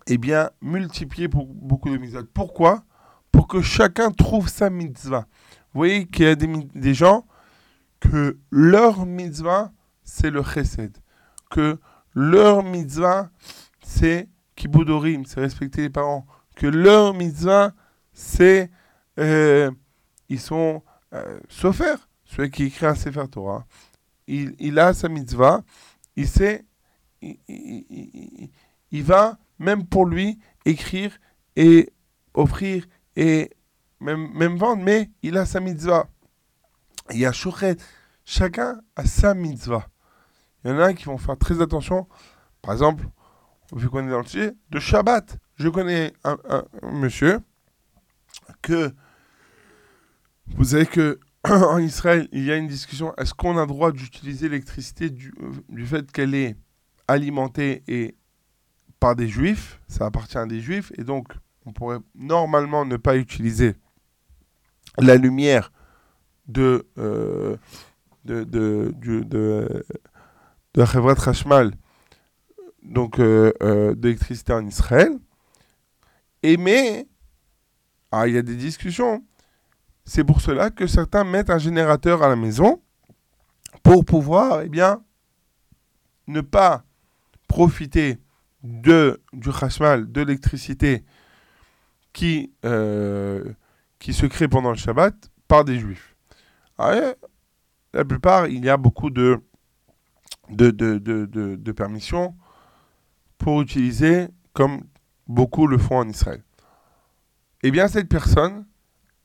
[0.06, 2.24] eh bien, multiplié pour beaucoup de mitzvot.
[2.34, 2.84] Pourquoi?
[3.32, 5.26] Pour que chacun trouve sa mitzvah.
[5.72, 7.26] Vous voyez qu'il y a des, des gens
[8.00, 10.98] que leur mitzvah, c'est le chesed.
[11.50, 11.78] Que
[12.14, 13.30] leur mitzvah,
[13.82, 16.26] c'est Kiboudorim, c'est respecter les parents.
[16.56, 17.72] Que leur mitzvah,
[18.12, 18.70] c'est.
[19.18, 19.70] Euh,
[20.28, 20.82] ils sont.
[21.12, 23.66] Euh, celui qui écrit un Sefer Torah,
[24.26, 25.62] il, a sa mitzvah,
[26.16, 26.64] il sait.
[27.20, 31.16] Il, va, même pour lui, écrire
[31.56, 31.90] et
[32.34, 32.86] offrir
[33.16, 33.50] et
[34.00, 36.08] même, même vendre, mais il a sa mitzvah.
[37.10, 37.76] Il y a Shochet.
[38.24, 39.88] Chacun a sa mitzvah.
[40.64, 42.08] Il y en a qui vont faire très attention.
[42.62, 43.04] Par exemple,
[43.74, 45.38] vu qu'on est dans le sujet, de Shabbat.
[45.56, 46.36] Je connais un,
[46.82, 47.40] monsieur
[48.62, 48.92] que
[50.48, 53.14] vous savez que en Israël, il y a une discussion.
[53.16, 55.34] Est-ce qu'on a droit d'utiliser l'électricité du,
[55.68, 56.56] du, fait qu'elle est
[57.08, 58.16] alimentée et
[59.00, 59.80] par des juifs?
[59.88, 60.92] Ça appartient à des juifs.
[60.96, 61.28] Et donc,
[61.66, 63.74] on pourrait normalement ne pas utiliser
[64.98, 65.72] la lumière
[66.46, 67.56] de, euh,
[68.24, 69.84] de, de, de,
[72.84, 75.18] donc euh, euh, d'électricité en Israël.
[76.42, 77.06] Et mais,
[78.12, 79.24] ah, il y a des discussions.
[80.04, 82.82] C'est pour cela que certains mettent un générateur à la maison
[83.82, 85.02] pour pouvoir, eh bien,
[86.26, 86.84] ne pas
[87.48, 88.18] profiter
[88.62, 91.04] de, du chashmal, de l'électricité
[92.12, 93.52] qui, euh,
[93.98, 95.14] qui se crée pendant le Shabbat
[95.48, 96.14] par des juifs.
[96.78, 97.14] Ah,
[97.92, 99.40] la plupart, il y a beaucoup de,
[100.50, 102.34] de, de, de, de permissions
[103.44, 104.84] pour utiliser comme
[105.26, 106.42] beaucoup le font en Israël.
[107.62, 108.64] Eh bien, cette personne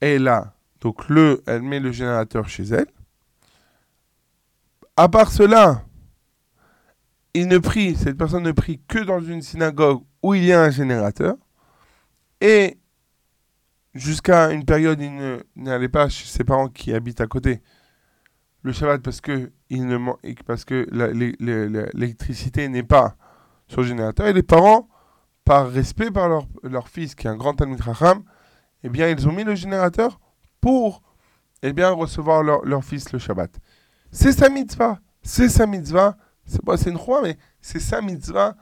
[0.02, 0.52] est là.
[0.82, 2.88] Donc, le, elle met le générateur chez elle.
[4.94, 5.86] À part cela,
[7.32, 10.64] il ne prie, cette personne ne prie que dans une synagogue où il y a
[10.64, 11.36] un générateur.
[12.42, 12.78] Et
[13.94, 17.62] jusqu'à une période, il n'allait pas chez ses parents qui habitent à côté
[18.64, 19.96] le Shabbat parce que, il ne,
[20.44, 20.86] parce que
[21.94, 23.16] l'électricité n'est pas
[23.70, 24.26] sur le générateur.
[24.26, 24.88] Et les parents,
[25.44, 28.24] par respect par leur, leur fils, qui est un grand Talmud Raham,
[28.82, 30.20] eh bien, ils ont mis le générateur
[30.60, 31.02] pour
[31.62, 33.50] eh bien, recevoir leur, leur fils le Shabbat.
[34.10, 34.98] C'est sa mitzvah.
[35.22, 36.16] C'est sa mitzvah.
[36.44, 38.56] C'est pas une roi, mais c'est sa mitzvah.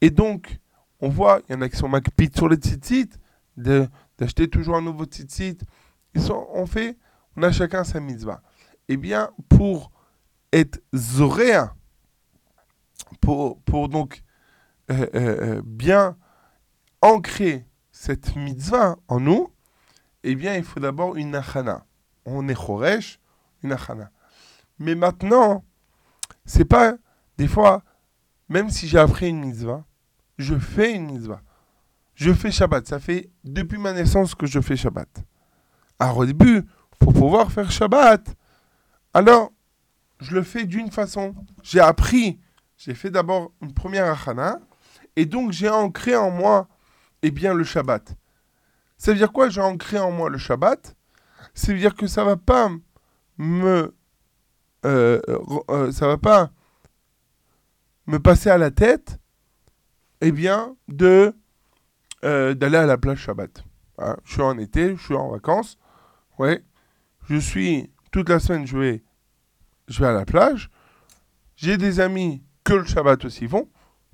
[0.00, 0.58] Et donc,
[1.00, 3.10] on voit, il y en a qui sont makpit sur les tzitzit,
[3.56, 5.58] d'acheter toujours un nouveau tzitzit.
[6.14, 6.98] Ils sont, on fait,
[7.36, 8.42] on a chacun sa mitzvah.
[8.88, 9.90] Eh bien, pour
[10.52, 11.74] être zoréa,
[13.20, 14.22] pour, pour donc
[14.90, 16.16] euh, euh, euh, bien
[17.02, 19.48] ancrer cette mitzvah en nous,
[20.22, 21.84] eh bien, il faut d'abord une achana.
[22.24, 23.20] On est choresh,
[23.62, 24.10] une achana.
[24.78, 25.64] Mais maintenant,
[26.44, 26.96] c'est pas
[27.38, 27.82] des fois,
[28.48, 29.84] même si j'ai appris une mitzvah,
[30.38, 31.42] je fais une mitzvah.
[32.14, 32.86] Je fais Shabbat.
[32.86, 35.24] Ça fait depuis ma naissance que je fais Shabbat.
[35.98, 36.62] Alors au début,
[36.98, 38.34] pour pouvoir faire Shabbat,
[39.14, 39.52] alors
[40.20, 41.34] je le fais d'une façon.
[41.62, 42.38] J'ai appris,
[42.76, 44.60] j'ai fait d'abord une première achana,
[45.16, 46.68] et donc j'ai ancré en moi,
[47.22, 48.16] eh bien, le Shabbat.
[48.98, 50.94] Ça veut dire quoi J'ai ancré en moi le Shabbat?
[51.54, 52.70] Ça veut dire que ça va pas
[53.38, 53.94] me,
[54.84, 55.20] euh,
[55.70, 56.50] euh, ça va pas
[58.06, 59.18] me passer à la tête,
[60.20, 61.34] eh bien, de
[62.24, 63.64] euh, d'aller à la plage Shabbat.
[63.98, 65.78] Hein, je suis en été, je suis en vacances,
[66.38, 66.64] ouais.
[67.28, 69.04] Je suis toute la semaine, je vais,
[69.88, 70.70] je vais à la plage.
[71.56, 73.68] J'ai des amis que le Shabbat aussi vont.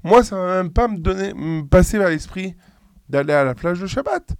[0.04, 2.56] Moi, ça va même pas me donner, me passer vers l'esprit
[3.08, 4.34] d'aller à la plage le Shabbat.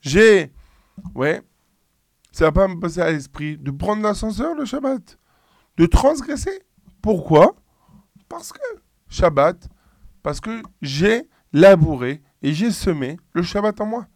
[0.00, 0.52] J'ai,
[1.14, 1.42] ouais,
[2.32, 5.18] ça va pas me passer à l'esprit de prendre l'ascenseur le Shabbat,
[5.76, 6.62] de transgresser.
[7.00, 7.54] Pourquoi?
[8.28, 8.60] Parce que
[9.08, 9.68] Shabbat,
[10.22, 14.08] parce que j'ai labouré et j'ai semé le Shabbat en moi.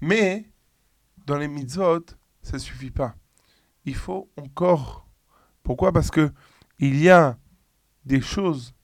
[0.00, 0.50] Mais
[1.26, 2.06] dans les mitzvot,
[2.42, 3.14] ça suffit pas.
[3.84, 5.08] Il faut encore.
[5.62, 5.92] Pourquoi?
[5.92, 6.32] Parce que
[6.78, 7.38] il y a
[8.04, 8.74] des choses.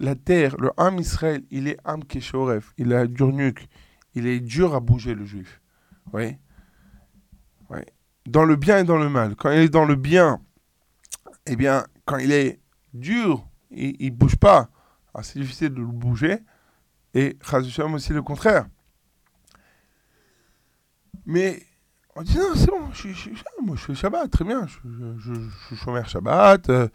[0.00, 3.68] La terre, le Ham Israël, il est Ham Keshoref, il a dur nuque,
[4.14, 5.60] il est dur à bouger le juif.
[6.12, 6.36] Oui.
[7.70, 7.80] oui.
[8.26, 9.36] Dans le bien et dans le mal.
[9.36, 10.40] Quand il est dans le bien,
[11.46, 12.60] eh bien, quand il est
[12.92, 14.70] dur, il ne bouge pas.
[15.22, 16.38] c'est difficile de le bouger.
[17.14, 18.66] Et Chazushem aussi le contraire.
[21.26, 21.62] Mais
[22.16, 23.30] on dit non, c'est bon, je, je,
[23.62, 25.32] moi je fais Shabbat, très bien, je,
[25.66, 26.88] suis chômeur Shabbat, euh,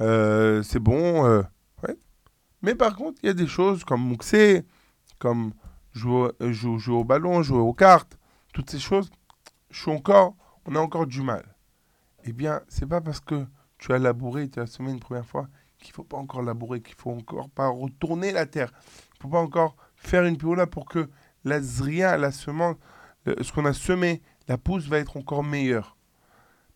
[0.00, 1.24] euh, c'est bon.
[1.24, 1.42] Euh.
[2.66, 4.66] Mais par contre, il y a des choses comme Mouxé,
[5.20, 5.52] comme
[5.92, 8.18] jouer, jouer, au ballon, jouer aux cartes,
[8.52, 9.08] toutes ces choses,
[9.70, 11.54] je suis encore, on a encore du mal.
[12.24, 13.46] Eh bien, c'est pas parce que
[13.78, 15.46] tu as labouré, tu as semé une première fois,
[15.78, 18.72] qu'il faut pas encore labourer, qu'il faut encore pas retourner la terre.
[19.14, 21.08] Il faut pas encore faire une là pour que
[21.44, 22.74] la zria, la semence,
[23.26, 25.96] ce qu'on a semé, la pousse va être encore meilleure.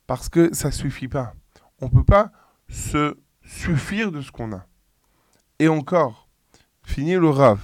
[0.06, 1.34] Parce que ça suffit pas.
[1.80, 2.30] On peut pas
[2.68, 4.69] se suffire de ce qu'on a.
[5.60, 6.26] Et encore,
[6.82, 7.60] fini le rave.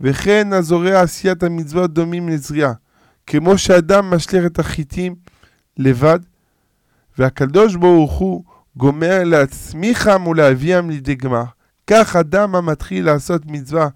[0.00, 2.72] וכן הזורע עשיית המצוות דומים לזריעה.
[3.26, 5.14] כמו שאדם משליך את החיטים
[5.76, 6.18] לבד,
[7.18, 8.44] והקדוש ברוך הוא
[8.76, 11.44] גומר להצמיחם ולהביאם לידי גמר.
[11.86, 13.88] כך אדם המתחיל לעשות מצווה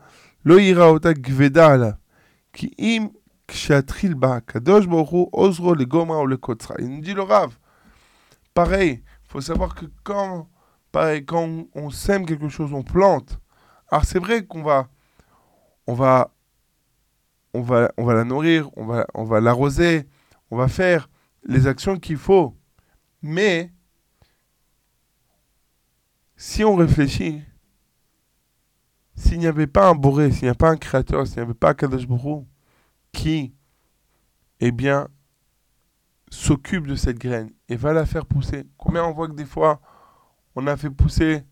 [0.47, 1.91] לא יראה אותה כבדה עליו.
[2.53, 3.09] כי אם
[3.49, 6.77] כשיתחיל בה הקדוש ברוך הוא עוזרו לגומרה ולקוצרה.
[6.79, 7.51] Il nous dit le Rav.
[8.55, 10.47] Pareil, il faut savoir que quand,
[10.93, 13.41] pareil, quand on, sème quelque chose, on plante.
[13.89, 14.89] Alors c'est vrai qu'on va,
[15.87, 16.33] on va,
[17.55, 20.09] on va, on va la nourrir, on va, on va l'arroser,
[20.51, 21.09] on va faire
[21.45, 22.57] les actions qu'il faut.
[23.23, 23.73] Mais
[26.37, 27.43] si on réfléchit,
[29.15, 31.55] s'il n'y avait pas un Boré, s'il n'y a pas un créateur, s'il n'y avait
[31.55, 32.07] pas Kadosh
[33.13, 33.55] qui,
[34.61, 35.09] eh bien,
[36.31, 38.67] s'occupe de cette graine et va la faire pousser.
[38.77, 39.81] Combien on voit que des fois,
[40.57, 41.45] on a fait pousser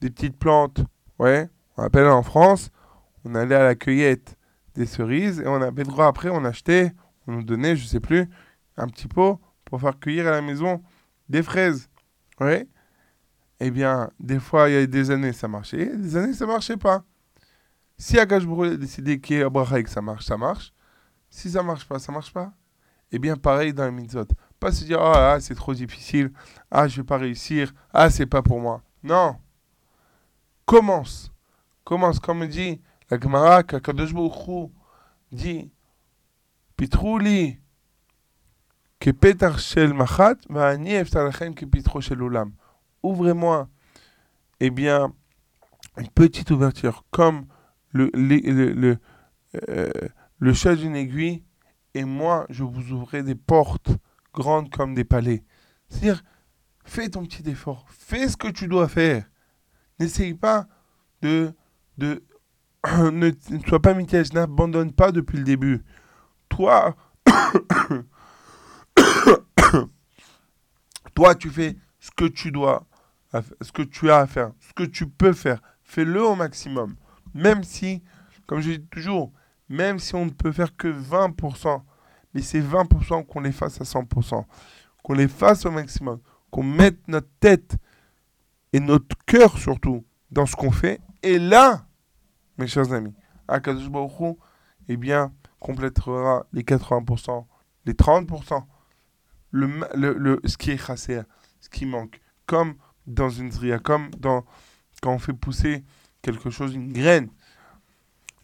[0.00, 0.80] des petites plantes,
[1.18, 2.70] ouais, on appelle en France,
[3.24, 4.36] on allait à la cueillette
[4.74, 6.92] des cerises et on avait droit après, on achetait,
[7.26, 8.28] on nous donnait, je sais plus,
[8.78, 10.82] un petit pot pour faire cueillir à la maison
[11.28, 11.90] des fraises.
[12.40, 12.66] Ouais
[13.64, 16.76] eh bien, des fois, il y a des années, ça marchait, des années, ça marchait
[16.76, 17.04] pas.
[17.96, 20.72] Si Akashbro a décidé qu'il y et que ça marche, ça marche.
[21.30, 22.52] Si ça marche pas, ça marche pas.
[23.12, 24.26] Eh bien, pareil dans les mitzvot.
[24.62, 26.30] Pas se dire, ah, c'est trop difficile,
[26.70, 28.80] ah, je vais pas réussir, ah, c'est pas pour moi.
[29.02, 29.36] Non.
[30.64, 31.32] Commence.
[31.82, 34.14] Commence, comme dit la Gemara, qu'Akadosh
[35.32, 35.68] dit,
[36.76, 37.58] Pitrouli,
[39.00, 42.52] que petar shel machat, va ani eftalachem que pitro shel ulam
[43.02, 43.68] ouvrez-moi,
[44.60, 45.12] eh bien,
[45.96, 47.46] une petite ouverture, comme
[47.90, 48.12] le,
[49.68, 49.90] euh,
[50.38, 51.42] le chat d'une aiguille,
[51.94, 53.90] et moi, je vous ouvrirai des portes
[54.34, 55.44] grandes comme des palais.
[55.88, 56.22] C'est-à-dire,
[56.84, 59.24] fais ton petit effort, fais ce que tu dois faire.
[59.98, 60.66] N'essaye pas
[61.20, 61.52] de...
[61.98, 62.22] de
[63.12, 63.30] ne,
[63.66, 65.84] sois pas mitigé, n'abandonne pas depuis le début.
[66.48, 66.96] Toi,
[71.14, 72.86] toi, tu fais ce que tu dois
[73.60, 75.60] ce que tu as à faire, ce que tu peux faire.
[75.82, 76.96] Fais-le au maximum.
[77.34, 78.02] Même si,
[78.46, 79.32] comme je dis toujours,
[79.68, 81.82] même si on ne peut faire que 20%,
[82.34, 84.44] mais c'est 20% qu'on les fasse à 100%,
[85.02, 86.20] qu'on les fasse au maximum,
[86.50, 87.76] qu'on mette notre tête
[88.72, 91.00] et notre cœur surtout dans ce qu'on fait.
[91.22, 91.86] Et là,
[92.58, 93.14] mes chers amis,
[93.48, 93.88] Akadosh
[94.88, 97.44] eh bien, complétera les 80%,
[97.84, 98.64] les 30%,
[99.50, 101.20] le, le, le- ce qui est chassé,
[101.60, 102.20] ce qui manque.
[102.46, 102.74] Comme
[103.06, 104.44] dans une zria, comme dans,
[105.02, 105.84] quand on fait pousser
[106.22, 107.28] quelque chose, une graine.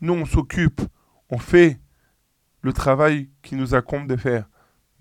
[0.00, 0.80] Nous, on s'occupe,
[1.30, 1.80] on fait
[2.62, 4.48] le travail qui nous incombe de faire.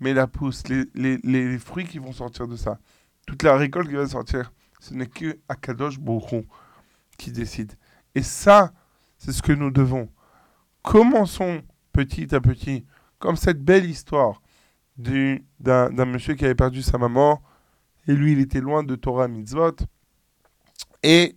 [0.00, 2.78] Mais la pousse, les, les, les fruits qui vont sortir de ça,
[3.26, 6.44] toute la récolte qui va sortir, ce n'est que Akadosh Hu
[7.16, 7.72] qui décide.
[8.14, 8.72] Et ça,
[9.16, 10.08] c'est ce que nous devons.
[10.82, 12.86] Commençons petit à petit,
[13.18, 14.40] comme cette belle histoire
[14.96, 17.42] du- d'un monsieur qui avait perdu sa maman,
[18.06, 19.76] et lui, il était loin de Torah Mitzvot,
[21.02, 21.36] et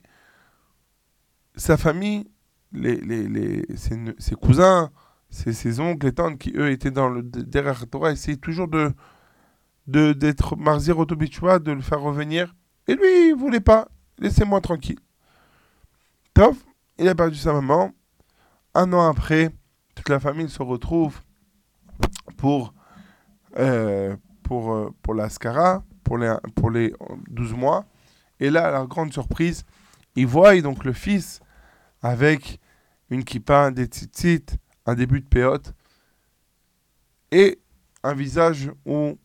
[1.56, 2.30] sa famille,
[2.72, 4.92] les, les, les, ses cousins,
[5.32, 8.94] ses, ses oncles et tantes qui, eux, étaient dans le derrière Torah, essayaient toujours de
[9.88, 12.56] d'être Marzir Otobichua, de le faire revenir.
[12.88, 13.88] Et lui, il voulait pas.
[14.20, 15.00] Laissez-moi tranquille.
[16.34, 16.56] Tov,
[16.98, 17.92] il a perdu sa maman.
[18.74, 19.50] Un an après,
[19.96, 21.20] toute la famille se retrouve
[22.38, 22.74] pour,
[23.58, 26.94] euh, pour, euh, pour la Skara, pour les, pour les
[27.30, 27.86] 12 mois.
[28.40, 29.66] Et là, à la grande surprise,
[30.16, 31.42] ils voient donc le fils
[32.02, 32.60] avec
[33.10, 35.74] une kippa, des tzitzit, un début de péote
[37.32, 37.60] et
[38.04, 39.18] un visage où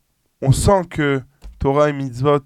[0.42, 1.22] on sent que
[1.58, 2.44] Torah et mitzvot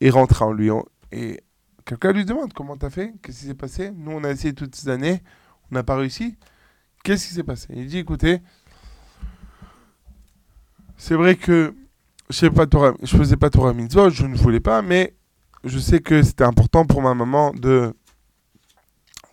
[0.00, 0.70] est rentré en lui.
[1.12, 1.42] Et
[1.84, 3.90] quelqu'un lui demande comment t'as fait, qu'est-ce qui s'est passé?
[3.90, 5.22] Nous, on a essayé toutes ces années,
[5.70, 6.36] on n'a pas réussi.
[7.02, 7.68] Qu'est-ce qui s'est passé?
[7.70, 8.40] Il dit, écoutez,
[10.96, 11.74] c'est vrai que
[12.30, 12.46] je
[13.02, 15.14] je faisais pas Torah mitzvot, je ne voulais pas, mais
[15.64, 17.94] je sais que c'était important pour ma maman de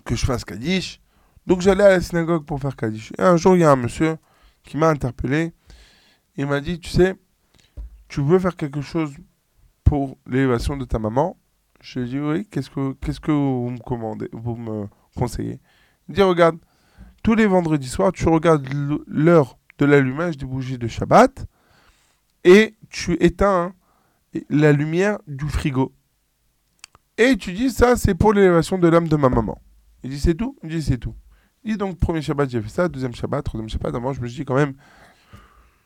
[0.04, 1.01] que je fasse Kaddish.
[1.48, 3.14] Donc j'allais à la synagogue pour faire Kaddish.
[3.18, 4.18] Et un jour, il y a un monsieur
[4.64, 5.54] qui m'a interpellé.
[6.38, 7.16] Il m'a dit, tu sais,
[8.08, 9.14] tu veux faire quelque chose
[9.84, 11.38] pour l'élévation de ta maman?
[11.82, 15.60] Je lui ai dit, oui, qu'est-ce que, que vous me commandez, vous me conseillez?
[16.08, 16.58] Il dit, regarde,
[17.24, 18.68] tous les vendredis soirs, tu regardes
[19.08, 21.46] l'heure de l'allumage des bougies de Shabbat
[22.44, 23.74] et tu éteins
[24.50, 25.92] la lumière du frigo.
[27.18, 29.62] Et tu dis, ça, c'est pour l'élévation de l'âme de ma maman.
[30.04, 30.56] Il dit, c'est tout?
[30.64, 31.16] Il dit, c'est tout.
[31.64, 33.94] Donc, premier Shabbat, j'ai fait ça, deuxième Shabbat, troisième Shabbat.
[33.94, 34.74] D'abord, je me suis dit, quand même,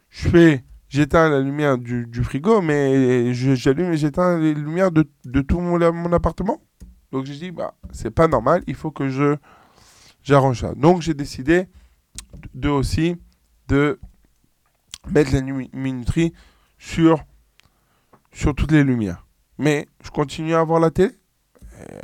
[0.10, 5.42] je fais, j'éteins la lumière du, frigo, mais j'allume et j'éteins les lumières de, de
[5.42, 6.62] tout mon, appartement.
[7.12, 9.36] Donc, j'ai dit, bah, c'est pas normal, il faut que je
[10.24, 10.74] j'arrange ça.
[10.74, 11.68] Donc, j'ai décidé
[12.54, 13.18] de aussi
[13.68, 14.00] de
[15.10, 16.34] mettre la nu- minuterie
[16.80, 17.24] sur,
[18.32, 19.28] sur toutes les lumières.
[19.58, 21.14] Mais je continue à voir la télé.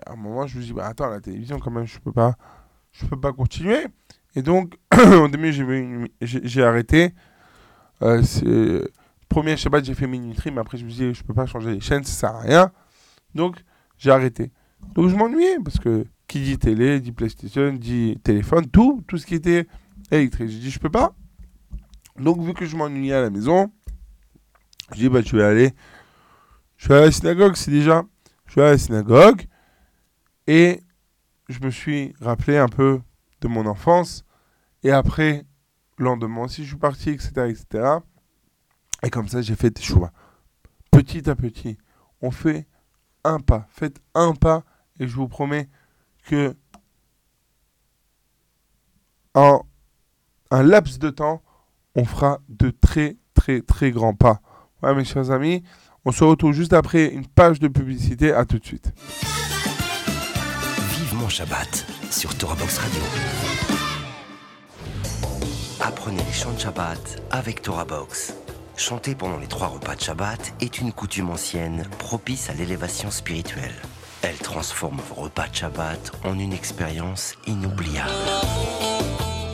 [0.05, 2.35] À un moment, je me dis, bah, attends, la télévision, quand même, je peux pas,
[2.91, 3.85] je peux pas continuer.
[4.35, 5.53] Et donc, au début,
[6.21, 7.13] j'ai arrêté.
[8.01, 8.85] Euh,
[9.29, 11.81] premier Shabbat, j'ai fait minuterie, mais après, je me dis, je peux pas changer les
[11.81, 12.71] chaînes, ça sert à rien.
[13.35, 13.63] Donc,
[13.97, 14.51] j'ai arrêté.
[14.93, 19.25] Donc, je m'ennuyais, parce que qui dit télé, dit PlayStation, dit téléphone, tout, tout ce
[19.25, 19.67] qui était
[20.11, 20.49] électrique.
[20.49, 21.13] J'ai dit, je peux pas.
[22.17, 23.71] Donc, vu que je m'ennuyais à la maison,
[24.93, 25.71] j'ai dit, bah, je vais aller.
[26.77, 28.03] Je suis à la synagogue, c'est déjà.
[28.45, 29.45] Je suis à la synagogue.
[30.47, 30.81] Et
[31.49, 33.01] je me suis rappelé un peu
[33.41, 34.23] de mon enfance.
[34.83, 35.45] Et après,
[35.97, 37.31] le lendemain aussi, je suis parti, etc.
[37.49, 37.97] etc.
[39.03, 40.11] Et comme ça, j'ai fait des choix.
[40.91, 41.77] Petit à petit,
[42.21, 42.67] on fait
[43.23, 43.67] un pas.
[43.69, 44.63] Faites un pas.
[44.99, 45.69] Et je vous promets
[46.23, 46.55] que
[49.33, 49.65] en
[50.51, 51.41] un laps de temps,
[51.95, 54.41] on fera de très, très, très grands pas.
[54.83, 55.63] Ouais, mes chers amis,
[56.05, 58.33] on se retrouve juste après une page de publicité.
[58.33, 58.93] À tout de suite.
[61.29, 63.01] Shabbat sur Torah Box Radio.
[65.79, 68.33] Apprenez les chants de Shabbat avec Torah Box.
[68.75, 73.75] Chanter pendant les trois repas de Shabbat est une coutume ancienne propice à l'élévation spirituelle.
[74.23, 78.11] Elle transforme vos repas de Shabbat en une expérience inoubliable.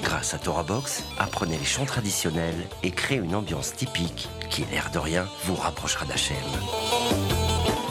[0.04, 4.90] Grâce à Torah Box, apprenez les chants traditionnels et créez une ambiance typique qui, l'air
[4.92, 6.38] de rien, vous rapprochera d'Hachem.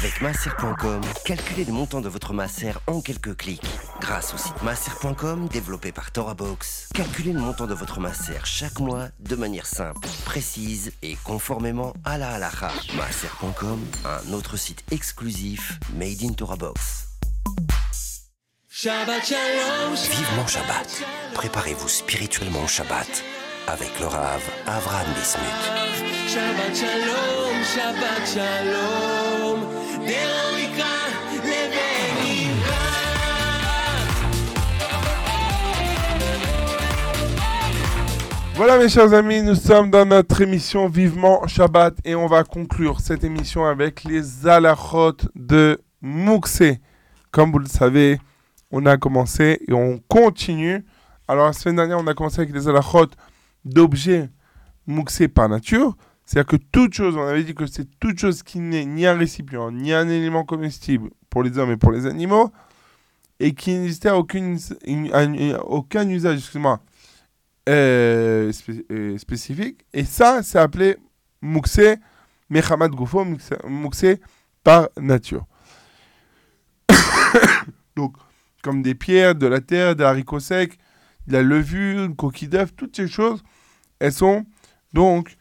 [0.00, 3.64] Avec masser.com, calculez le montant de votre masser en quelques clics.
[4.00, 9.08] Grâce au site masser.com développé par TorahBox, calculez le montant de votre masser chaque mois
[9.18, 12.70] de manière simple, précise et conformément à la halakha.
[12.96, 17.08] Masser.com, un autre site exclusif made in TorahBox.
[18.68, 19.94] Shabbat Shalom.
[19.94, 21.02] Vivement Shabbat.
[21.34, 23.24] Préparez-vous spirituellement au Shabbat
[23.66, 26.28] avec le Rav Avram Bismuth.
[26.28, 29.77] Shabbat Shalom, Shabbat Shalom.
[38.58, 42.98] Voilà mes chers amis, nous sommes dans notre émission Vivement Shabbat et on va conclure
[42.98, 46.64] cette émission avec les alachot de Moukse.
[47.30, 48.18] Comme vous le savez,
[48.72, 50.84] on a commencé et on continue.
[51.28, 53.06] Alors la semaine dernière, on a commencé avec les alachot
[53.64, 54.28] d'objets
[54.88, 55.96] Moukse par nature.
[56.28, 59.16] C'est-à-dire que toute chose, on avait dit que c'est toute chose qui n'est ni un
[59.16, 62.52] récipient, ni un élément comestible pour les hommes et pour les animaux,
[63.40, 66.50] et qui n'existait un- aucun usage,
[67.66, 68.52] euh,
[68.90, 69.86] euh, spécifique.
[69.94, 70.98] Et ça, c'est appelé
[71.40, 71.96] Mouxé,
[72.50, 73.24] Mechamat Goufo,
[73.66, 74.20] Mouxé
[74.62, 75.46] par nature.
[77.96, 78.16] Donc,
[78.62, 80.76] comme des pierres, de la terre, des haricots secs,
[81.26, 83.42] de la levure, une coquille d'œuf, toutes ces choses,
[83.98, 84.44] elles sont
[84.92, 85.37] donc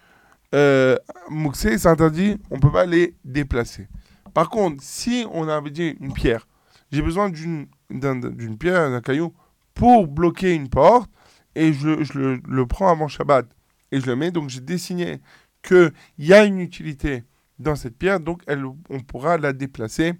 [0.56, 0.96] euh,
[1.30, 3.88] Mouxé, c'est interdit, on ne peut pas les déplacer.
[4.34, 6.48] Par contre, si on avait dit une pierre,
[6.92, 9.34] j'ai besoin d'une d'un- d'une pierre, d'un caillou,
[9.74, 11.10] pour bloquer une porte,
[11.56, 13.48] et je, je le, prends avant Shabbat,
[13.92, 15.22] et je le mets, donc j'ai dessiné
[15.64, 17.24] qu'il y a une utilité
[17.60, 20.14] dans cette pierre, donc elle, on pourra la déplacer,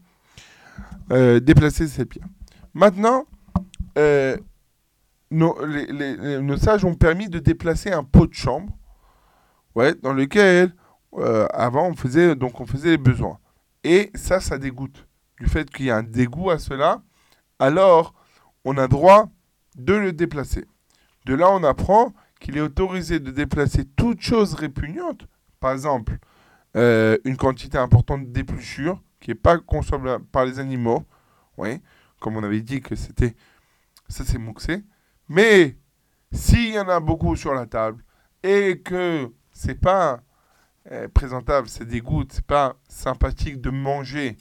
[1.12, 2.28] euh, déplacer cette pierre.
[2.74, 3.26] Maintenant,
[3.98, 4.38] euh,
[5.30, 8.76] nos, les- les- nos sages ont permis de déplacer un pot de chambre,
[9.78, 10.74] ouais, dans lequel
[11.14, 13.38] euh, avant on faisait donc on faisait les besoins.
[13.84, 15.08] Et ça, ça dégoûte
[15.40, 17.04] du fait qu'il y a un dégoût à cela.
[17.60, 18.16] Alors,
[18.66, 19.30] on a droit
[19.76, 20.66] de le déplacer.
[21.26, 25.28] De là, on apprend qu'il est autorisé de déplacer toute chose répugnante,
[25.60, 26.18] par exemple
[26.76, 31.04] euh, une quantité importante d'épluchures qui n'est pas consommable par les animaux,
[31.58, 31.82] ouais,
[32.20, 33.36] comme on avait dit que c'était
[34.10, 34.84] ça c'est mouxé.
[35.30, 35.78] Mais
[36.32, 38.04] s'il y en a beaucoup sur la table
[38.44, 40.22] et que c'est pas
[40.92, 44.38] euh, présentable, c'est dégoût, c'est pas sympathique de manger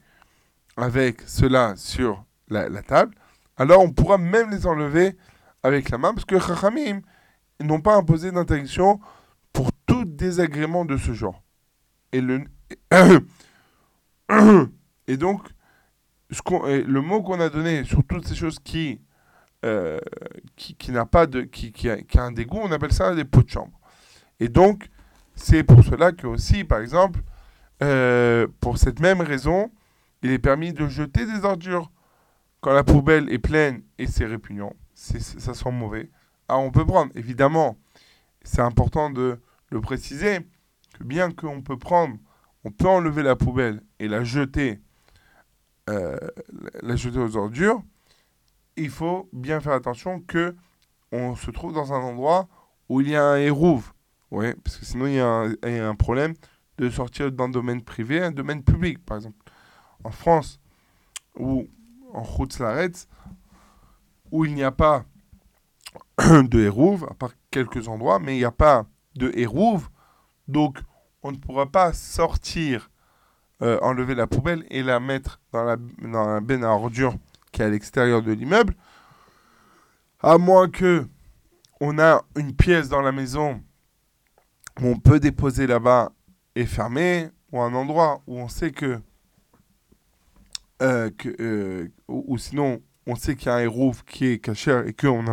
[0.77, 3.15] avec cela sur la, table,
[3.57, 5.17] alors on pourra même les enlever
[5.63, 7.01] avec la main parce que Chachamim
[7.61, 9.01] n'ont pas imposé d'interdiction
[9.53, 11.43] pour tout désagrément de ce genre.
[12.13, 12.45] Et le
[15.09, 15.49] et donc
[16.31, 19.01] ce et le mot qu'on a donné sur toutes ces choses qui
[19.65, 19.99] euh,
[20.57, 23.43] qui, qui n'a pas de qui, qui a un dégoût, on appelle ça des pots
[23.43, 23.81] de chambre.
[24.39, 24.91] Et donc
[25.37, 27.21] c'est pour cela que aussi, par exemple,
[27.83, 29.71] euh, pour cette même raison,
[30.23, 31.91] il est permis de jeter des ordures
[32.61, 36.11] quand la poubelle est pleine et c'est répugnant, ça sent mauvais.
[36.49, 37.77] Ah, on peut prendre, évidemment,
[38.43, 39.39] c'est important de
[39.71, 40.41] le préciser,
[40.99, 42.17] que bien qu'on peut prendre,
[42.65, 44.81] on peut enlever la poubelle et la jeter,
[45.91, 46.17] euh,
[46.83, 47.83] la jeter aux ordures,
[48.77, 50.57] il faut bien faire attention que
[51.13, 52.49] on se trouve dans un endroit
[52.89, 53.93] où il y a un hérouve.
[54.31, 56.35] Ouais, parce que sinon il y, a un, problème
[56.79, 59.37] de sortir d'un domaine privé un domaine public, par exemple.
[60.05, 60.61] En France,
[61.37, 61.69] ou
[62.13, 63.09] en Route-Laretz,
[64.31, 65.05] où il n'y a pas
[66.19, 69.89] de hérouve, à part quelques endroits, mais il n'y a pas de hérouve,
[70.49, 70.79] donc
[71.23, 72.91] on ne pourra pas sortir,
[73.63, 77.17] euh, enlever la poubelle et la mettre dans la, dans benne à ordures
[77.53, 78.75] qui est à l'extérieur de l'immeuble,
[80.21, 81.07] à moins que
[81.81, 83.63] on a une pièce dans la maison
[84.81, 86.13] où on peut déposer là-bas
[86.55, 89.01] et fermer, ou un endroit où on sait que,
[90.83, 91.11] euh,
[91.41, 95.25] euh, ou, sinon on sait qu'il y a un hérouf qui est caché et qu'on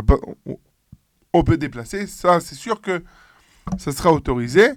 [1.33, 3.03] on, peut déplacer, ça c'est sûr que
[3.77, 4.69] ça sera autorisé,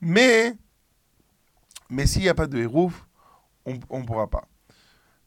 [0.00, 0.54] mais
[1.88, 3.06] mais s'il n'y a pas de hérouf,
[3.64, 4.48] on ne pourra pas.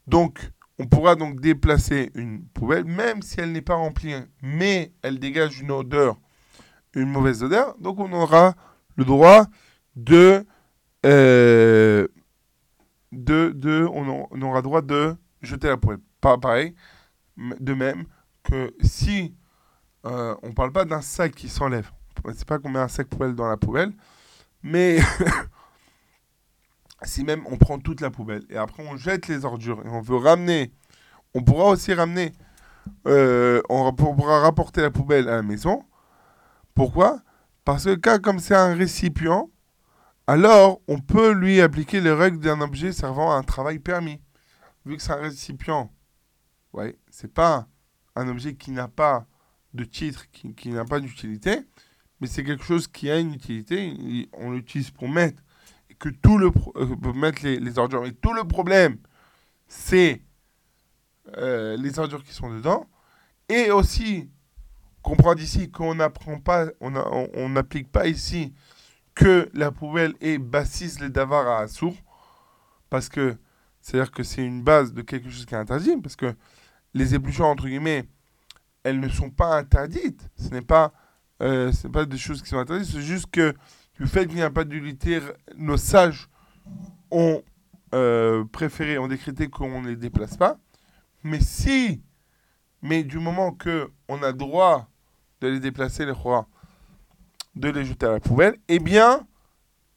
[0.08, 5.20] Donc on pourra donc déplacer une poubelle, même si elle n'est pas remplie, mais elle
[5.20, 6.18] dégage une odeur,
[6.96, 8.56] une mauvaise odeur, donc on aura
[8.96, 9.46] le droit
[9.96, 10.46] de,
[11.06, 12.08] euh,
[13.12, 16.00] de, on, aura droit de jeter la poubelle.
[16.22, 16.76] Pas pareil,
[17.38, 18.06] de même
[18.44, 19.36] que si
[20.06, 21.92] euh, on parle pas d'un sac qui s'enlève,
[22.34, 23.94] c'est pas qu'on met un sac poubelle dans la poubelle,
[24.64, 25.00] mais
[27.04, 30.02] si même on prend toute la poubelle et après on jette les ordures et on
[30.02, 30.74] veut ramener,
[31.34, 32.34] on pourra aussi ramener,
[33.08, 35.84] euh, on ra- pourra rapporter la poubelle à la maison.
[36.76, 37.22] Pourquoi?
[37.66, 39.50] Parce que comme c'est un récipient,
[40.28, 44.22] alors on peut lui appliquer les règles d'un objet servant à un travail permis.
[44.86, 45.92] Vu que c'est un récipient,
[46.74, 47.68] ouais, c'est pas
[48.16, 49.26] un objet qui n'a pas
[49.74, 51.60] de titre, qui, n'a pas d'utilité,
[52.22, 53.88] mais c'est quelque chose qui a une utilité.
[53.88, 55.42] il- On l'utilise pour mettre
[55.90, 58.06] et que tout le euh, mettre les, les ordures.
[58.06, 58.98] Et tout le problème,
[59.68, 60.24] c'est
[61.38, 62.88] euh, les ordures qui sont dedans.
[63.48, 64.30] Et aussi,
[65.02, 68.54] comprendre ici qu'on n'apprend pas, on n'applique pas ici
[69.16, 71.94] que la poubelle est bassiste les davars à assour,
[72.90, 73.38] parce que
[73.82, 76.36] c'est-à-dire que c'est une base de quelque chose qui est interdit, parce que
[76.94, 78.06] les épluchures, entre guillemets,
[78.84, 80.30] elles ne sont pas interdites.
[80.38, 80.94] Ce n'est pas,
[81.42, 83.54] euh, pas des choses qui sont interdites, c'est juste que
[84.00, 85.20] du fait qu'il n'y a pas d'utilité,
[85.58, 86.30] nos sages
[87.12, 87.42] ont
[87.94, 90.58] euh, préféré, ont décrété qu'on ne les déplace pas.
[91.24, 92.02] Mais si,
[92.82, 94.89] mais du moment que on a droit
[95.42, 96.48] de les déplacer, les rois,
[97.56, 99.28] de les jeter à la poubelle, eh bien,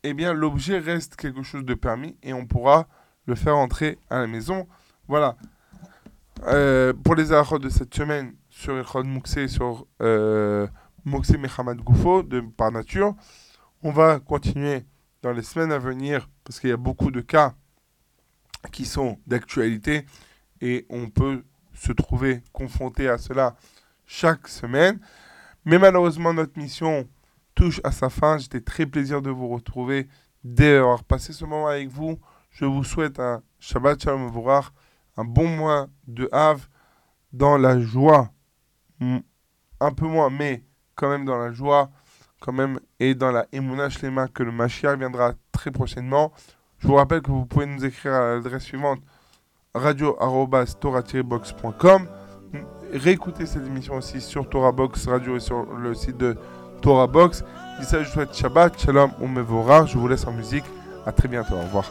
[0.03, 2.86] eh bien l'objet reste quelque chose de permis et on pourra
[3.26, 4.66] le faire entrer à la maison.
[5.09, 5.36] Voilà.
[6.45, 10.66] Euh, pour les arachot de cette semaine sur Echod Mouxé, sur euh,
[11.05, 13.14] Mouxé Mehamad Goufo, de par nature,
[13.82, 14.84] on va continuer
[15.22, 17.55] dans les semaines à venir parce qu'il y a beaucoup de cas
[18.72, 20.07] qui sont d'actualité
[20.61, 23.57] et on peut se trouver confronté à cela
[24.07, 25.01] chaque semaine.
[25.64, 27.08] Mais malheureusement, notre mission
[27.54, 28.38] touche à sa fin.
[28.38, 30.08] J'étais très plaisir de vous retrouver,
[30.44, 32.18] d'avoir passé ce moment avec vous.
[32.50, 34.72] Je vous souhaite un Shabbat Shalom Mevorach,
[35.16, 36.68] un bon mois de Havre
[37.32, 38.30] dans la joie,
[39.00, 41.90] un peu moins, mais quand même dans la joie,
[42.40, 46.32] quand même, et dans la Emouna Shlema que le Mashiach viendra très prochainement.
[46.78, 49.00] Je vous rappelle que vous pouvez nous écrire à l'adresse suivante
[49.74, 52.21] radio-tora-box.com.
[52.93, 56.36] Réécoutez cette émission aussi sur Torah Box Radio et sur le site de
[56.82, 57.43] Torah Box.
[57.80, 59.90] D'ici là, je vous souhaite Shabbat, Shalom, Mevorach.
[59.90, 60.64] Je vous laisse en musique.
[61.07, 61.55] À très bientôt.
[61.55, 61.90] Au revoir.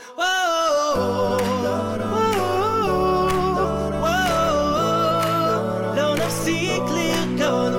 [5.95, 7.73] לא נפסיק לרקוד,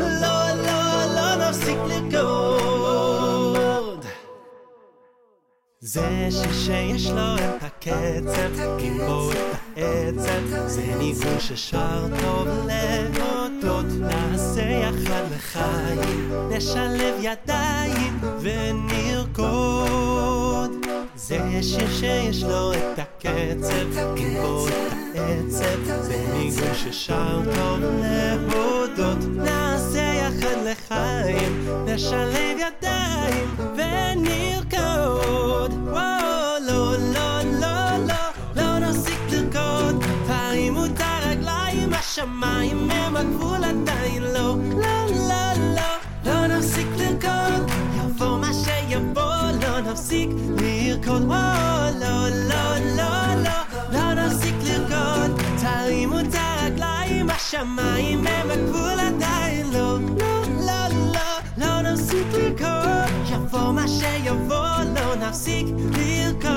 [0.00, 0.80] לא, לא,
[1.16, 4.04] לא נפסיק לרקוד.
[5.80, 7.62] זה שיש את
[9.76, 12.48] העצב, זה ניגון ששר טוב
[13.62, 19.66] להודות, נעשה יחד לחיים, נשלב ידיים ונרקוד.
[21.16, 24.74] זה שיר שיש לו את הקצב, גיבור את
[25.14, 34.57] העצב, זה ניגון ששר טוב להודות, נעשה יחד לחיים, נשלב ידיים ונרקוד.
[42.17, 44.55] השמיים הם הגבול עדיין לא.
[44.77, 45.91] לא, לא, לא,
[46.25, 51.23] לא נפסיק לרקוד, יבוא מה שיבוא, לא נפסיק לרקוד.
[51.23, 53.57] וואו, לא, לא, לא, לא,
[53.91, 59.97] לא נפסיק לרקוד, תרימו את הרגליים, השמיים הם הגבול עדיין לא.
[60.19, 61.21] לא, לא, לא,
[61.57, 65.65] לא נפסיק לרקוד, יבוא מה שיבוא, לא נפסיק
[65.97, 66.56] לרקוד.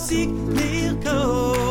[0.00, 1.69] נפסיק לרקוד.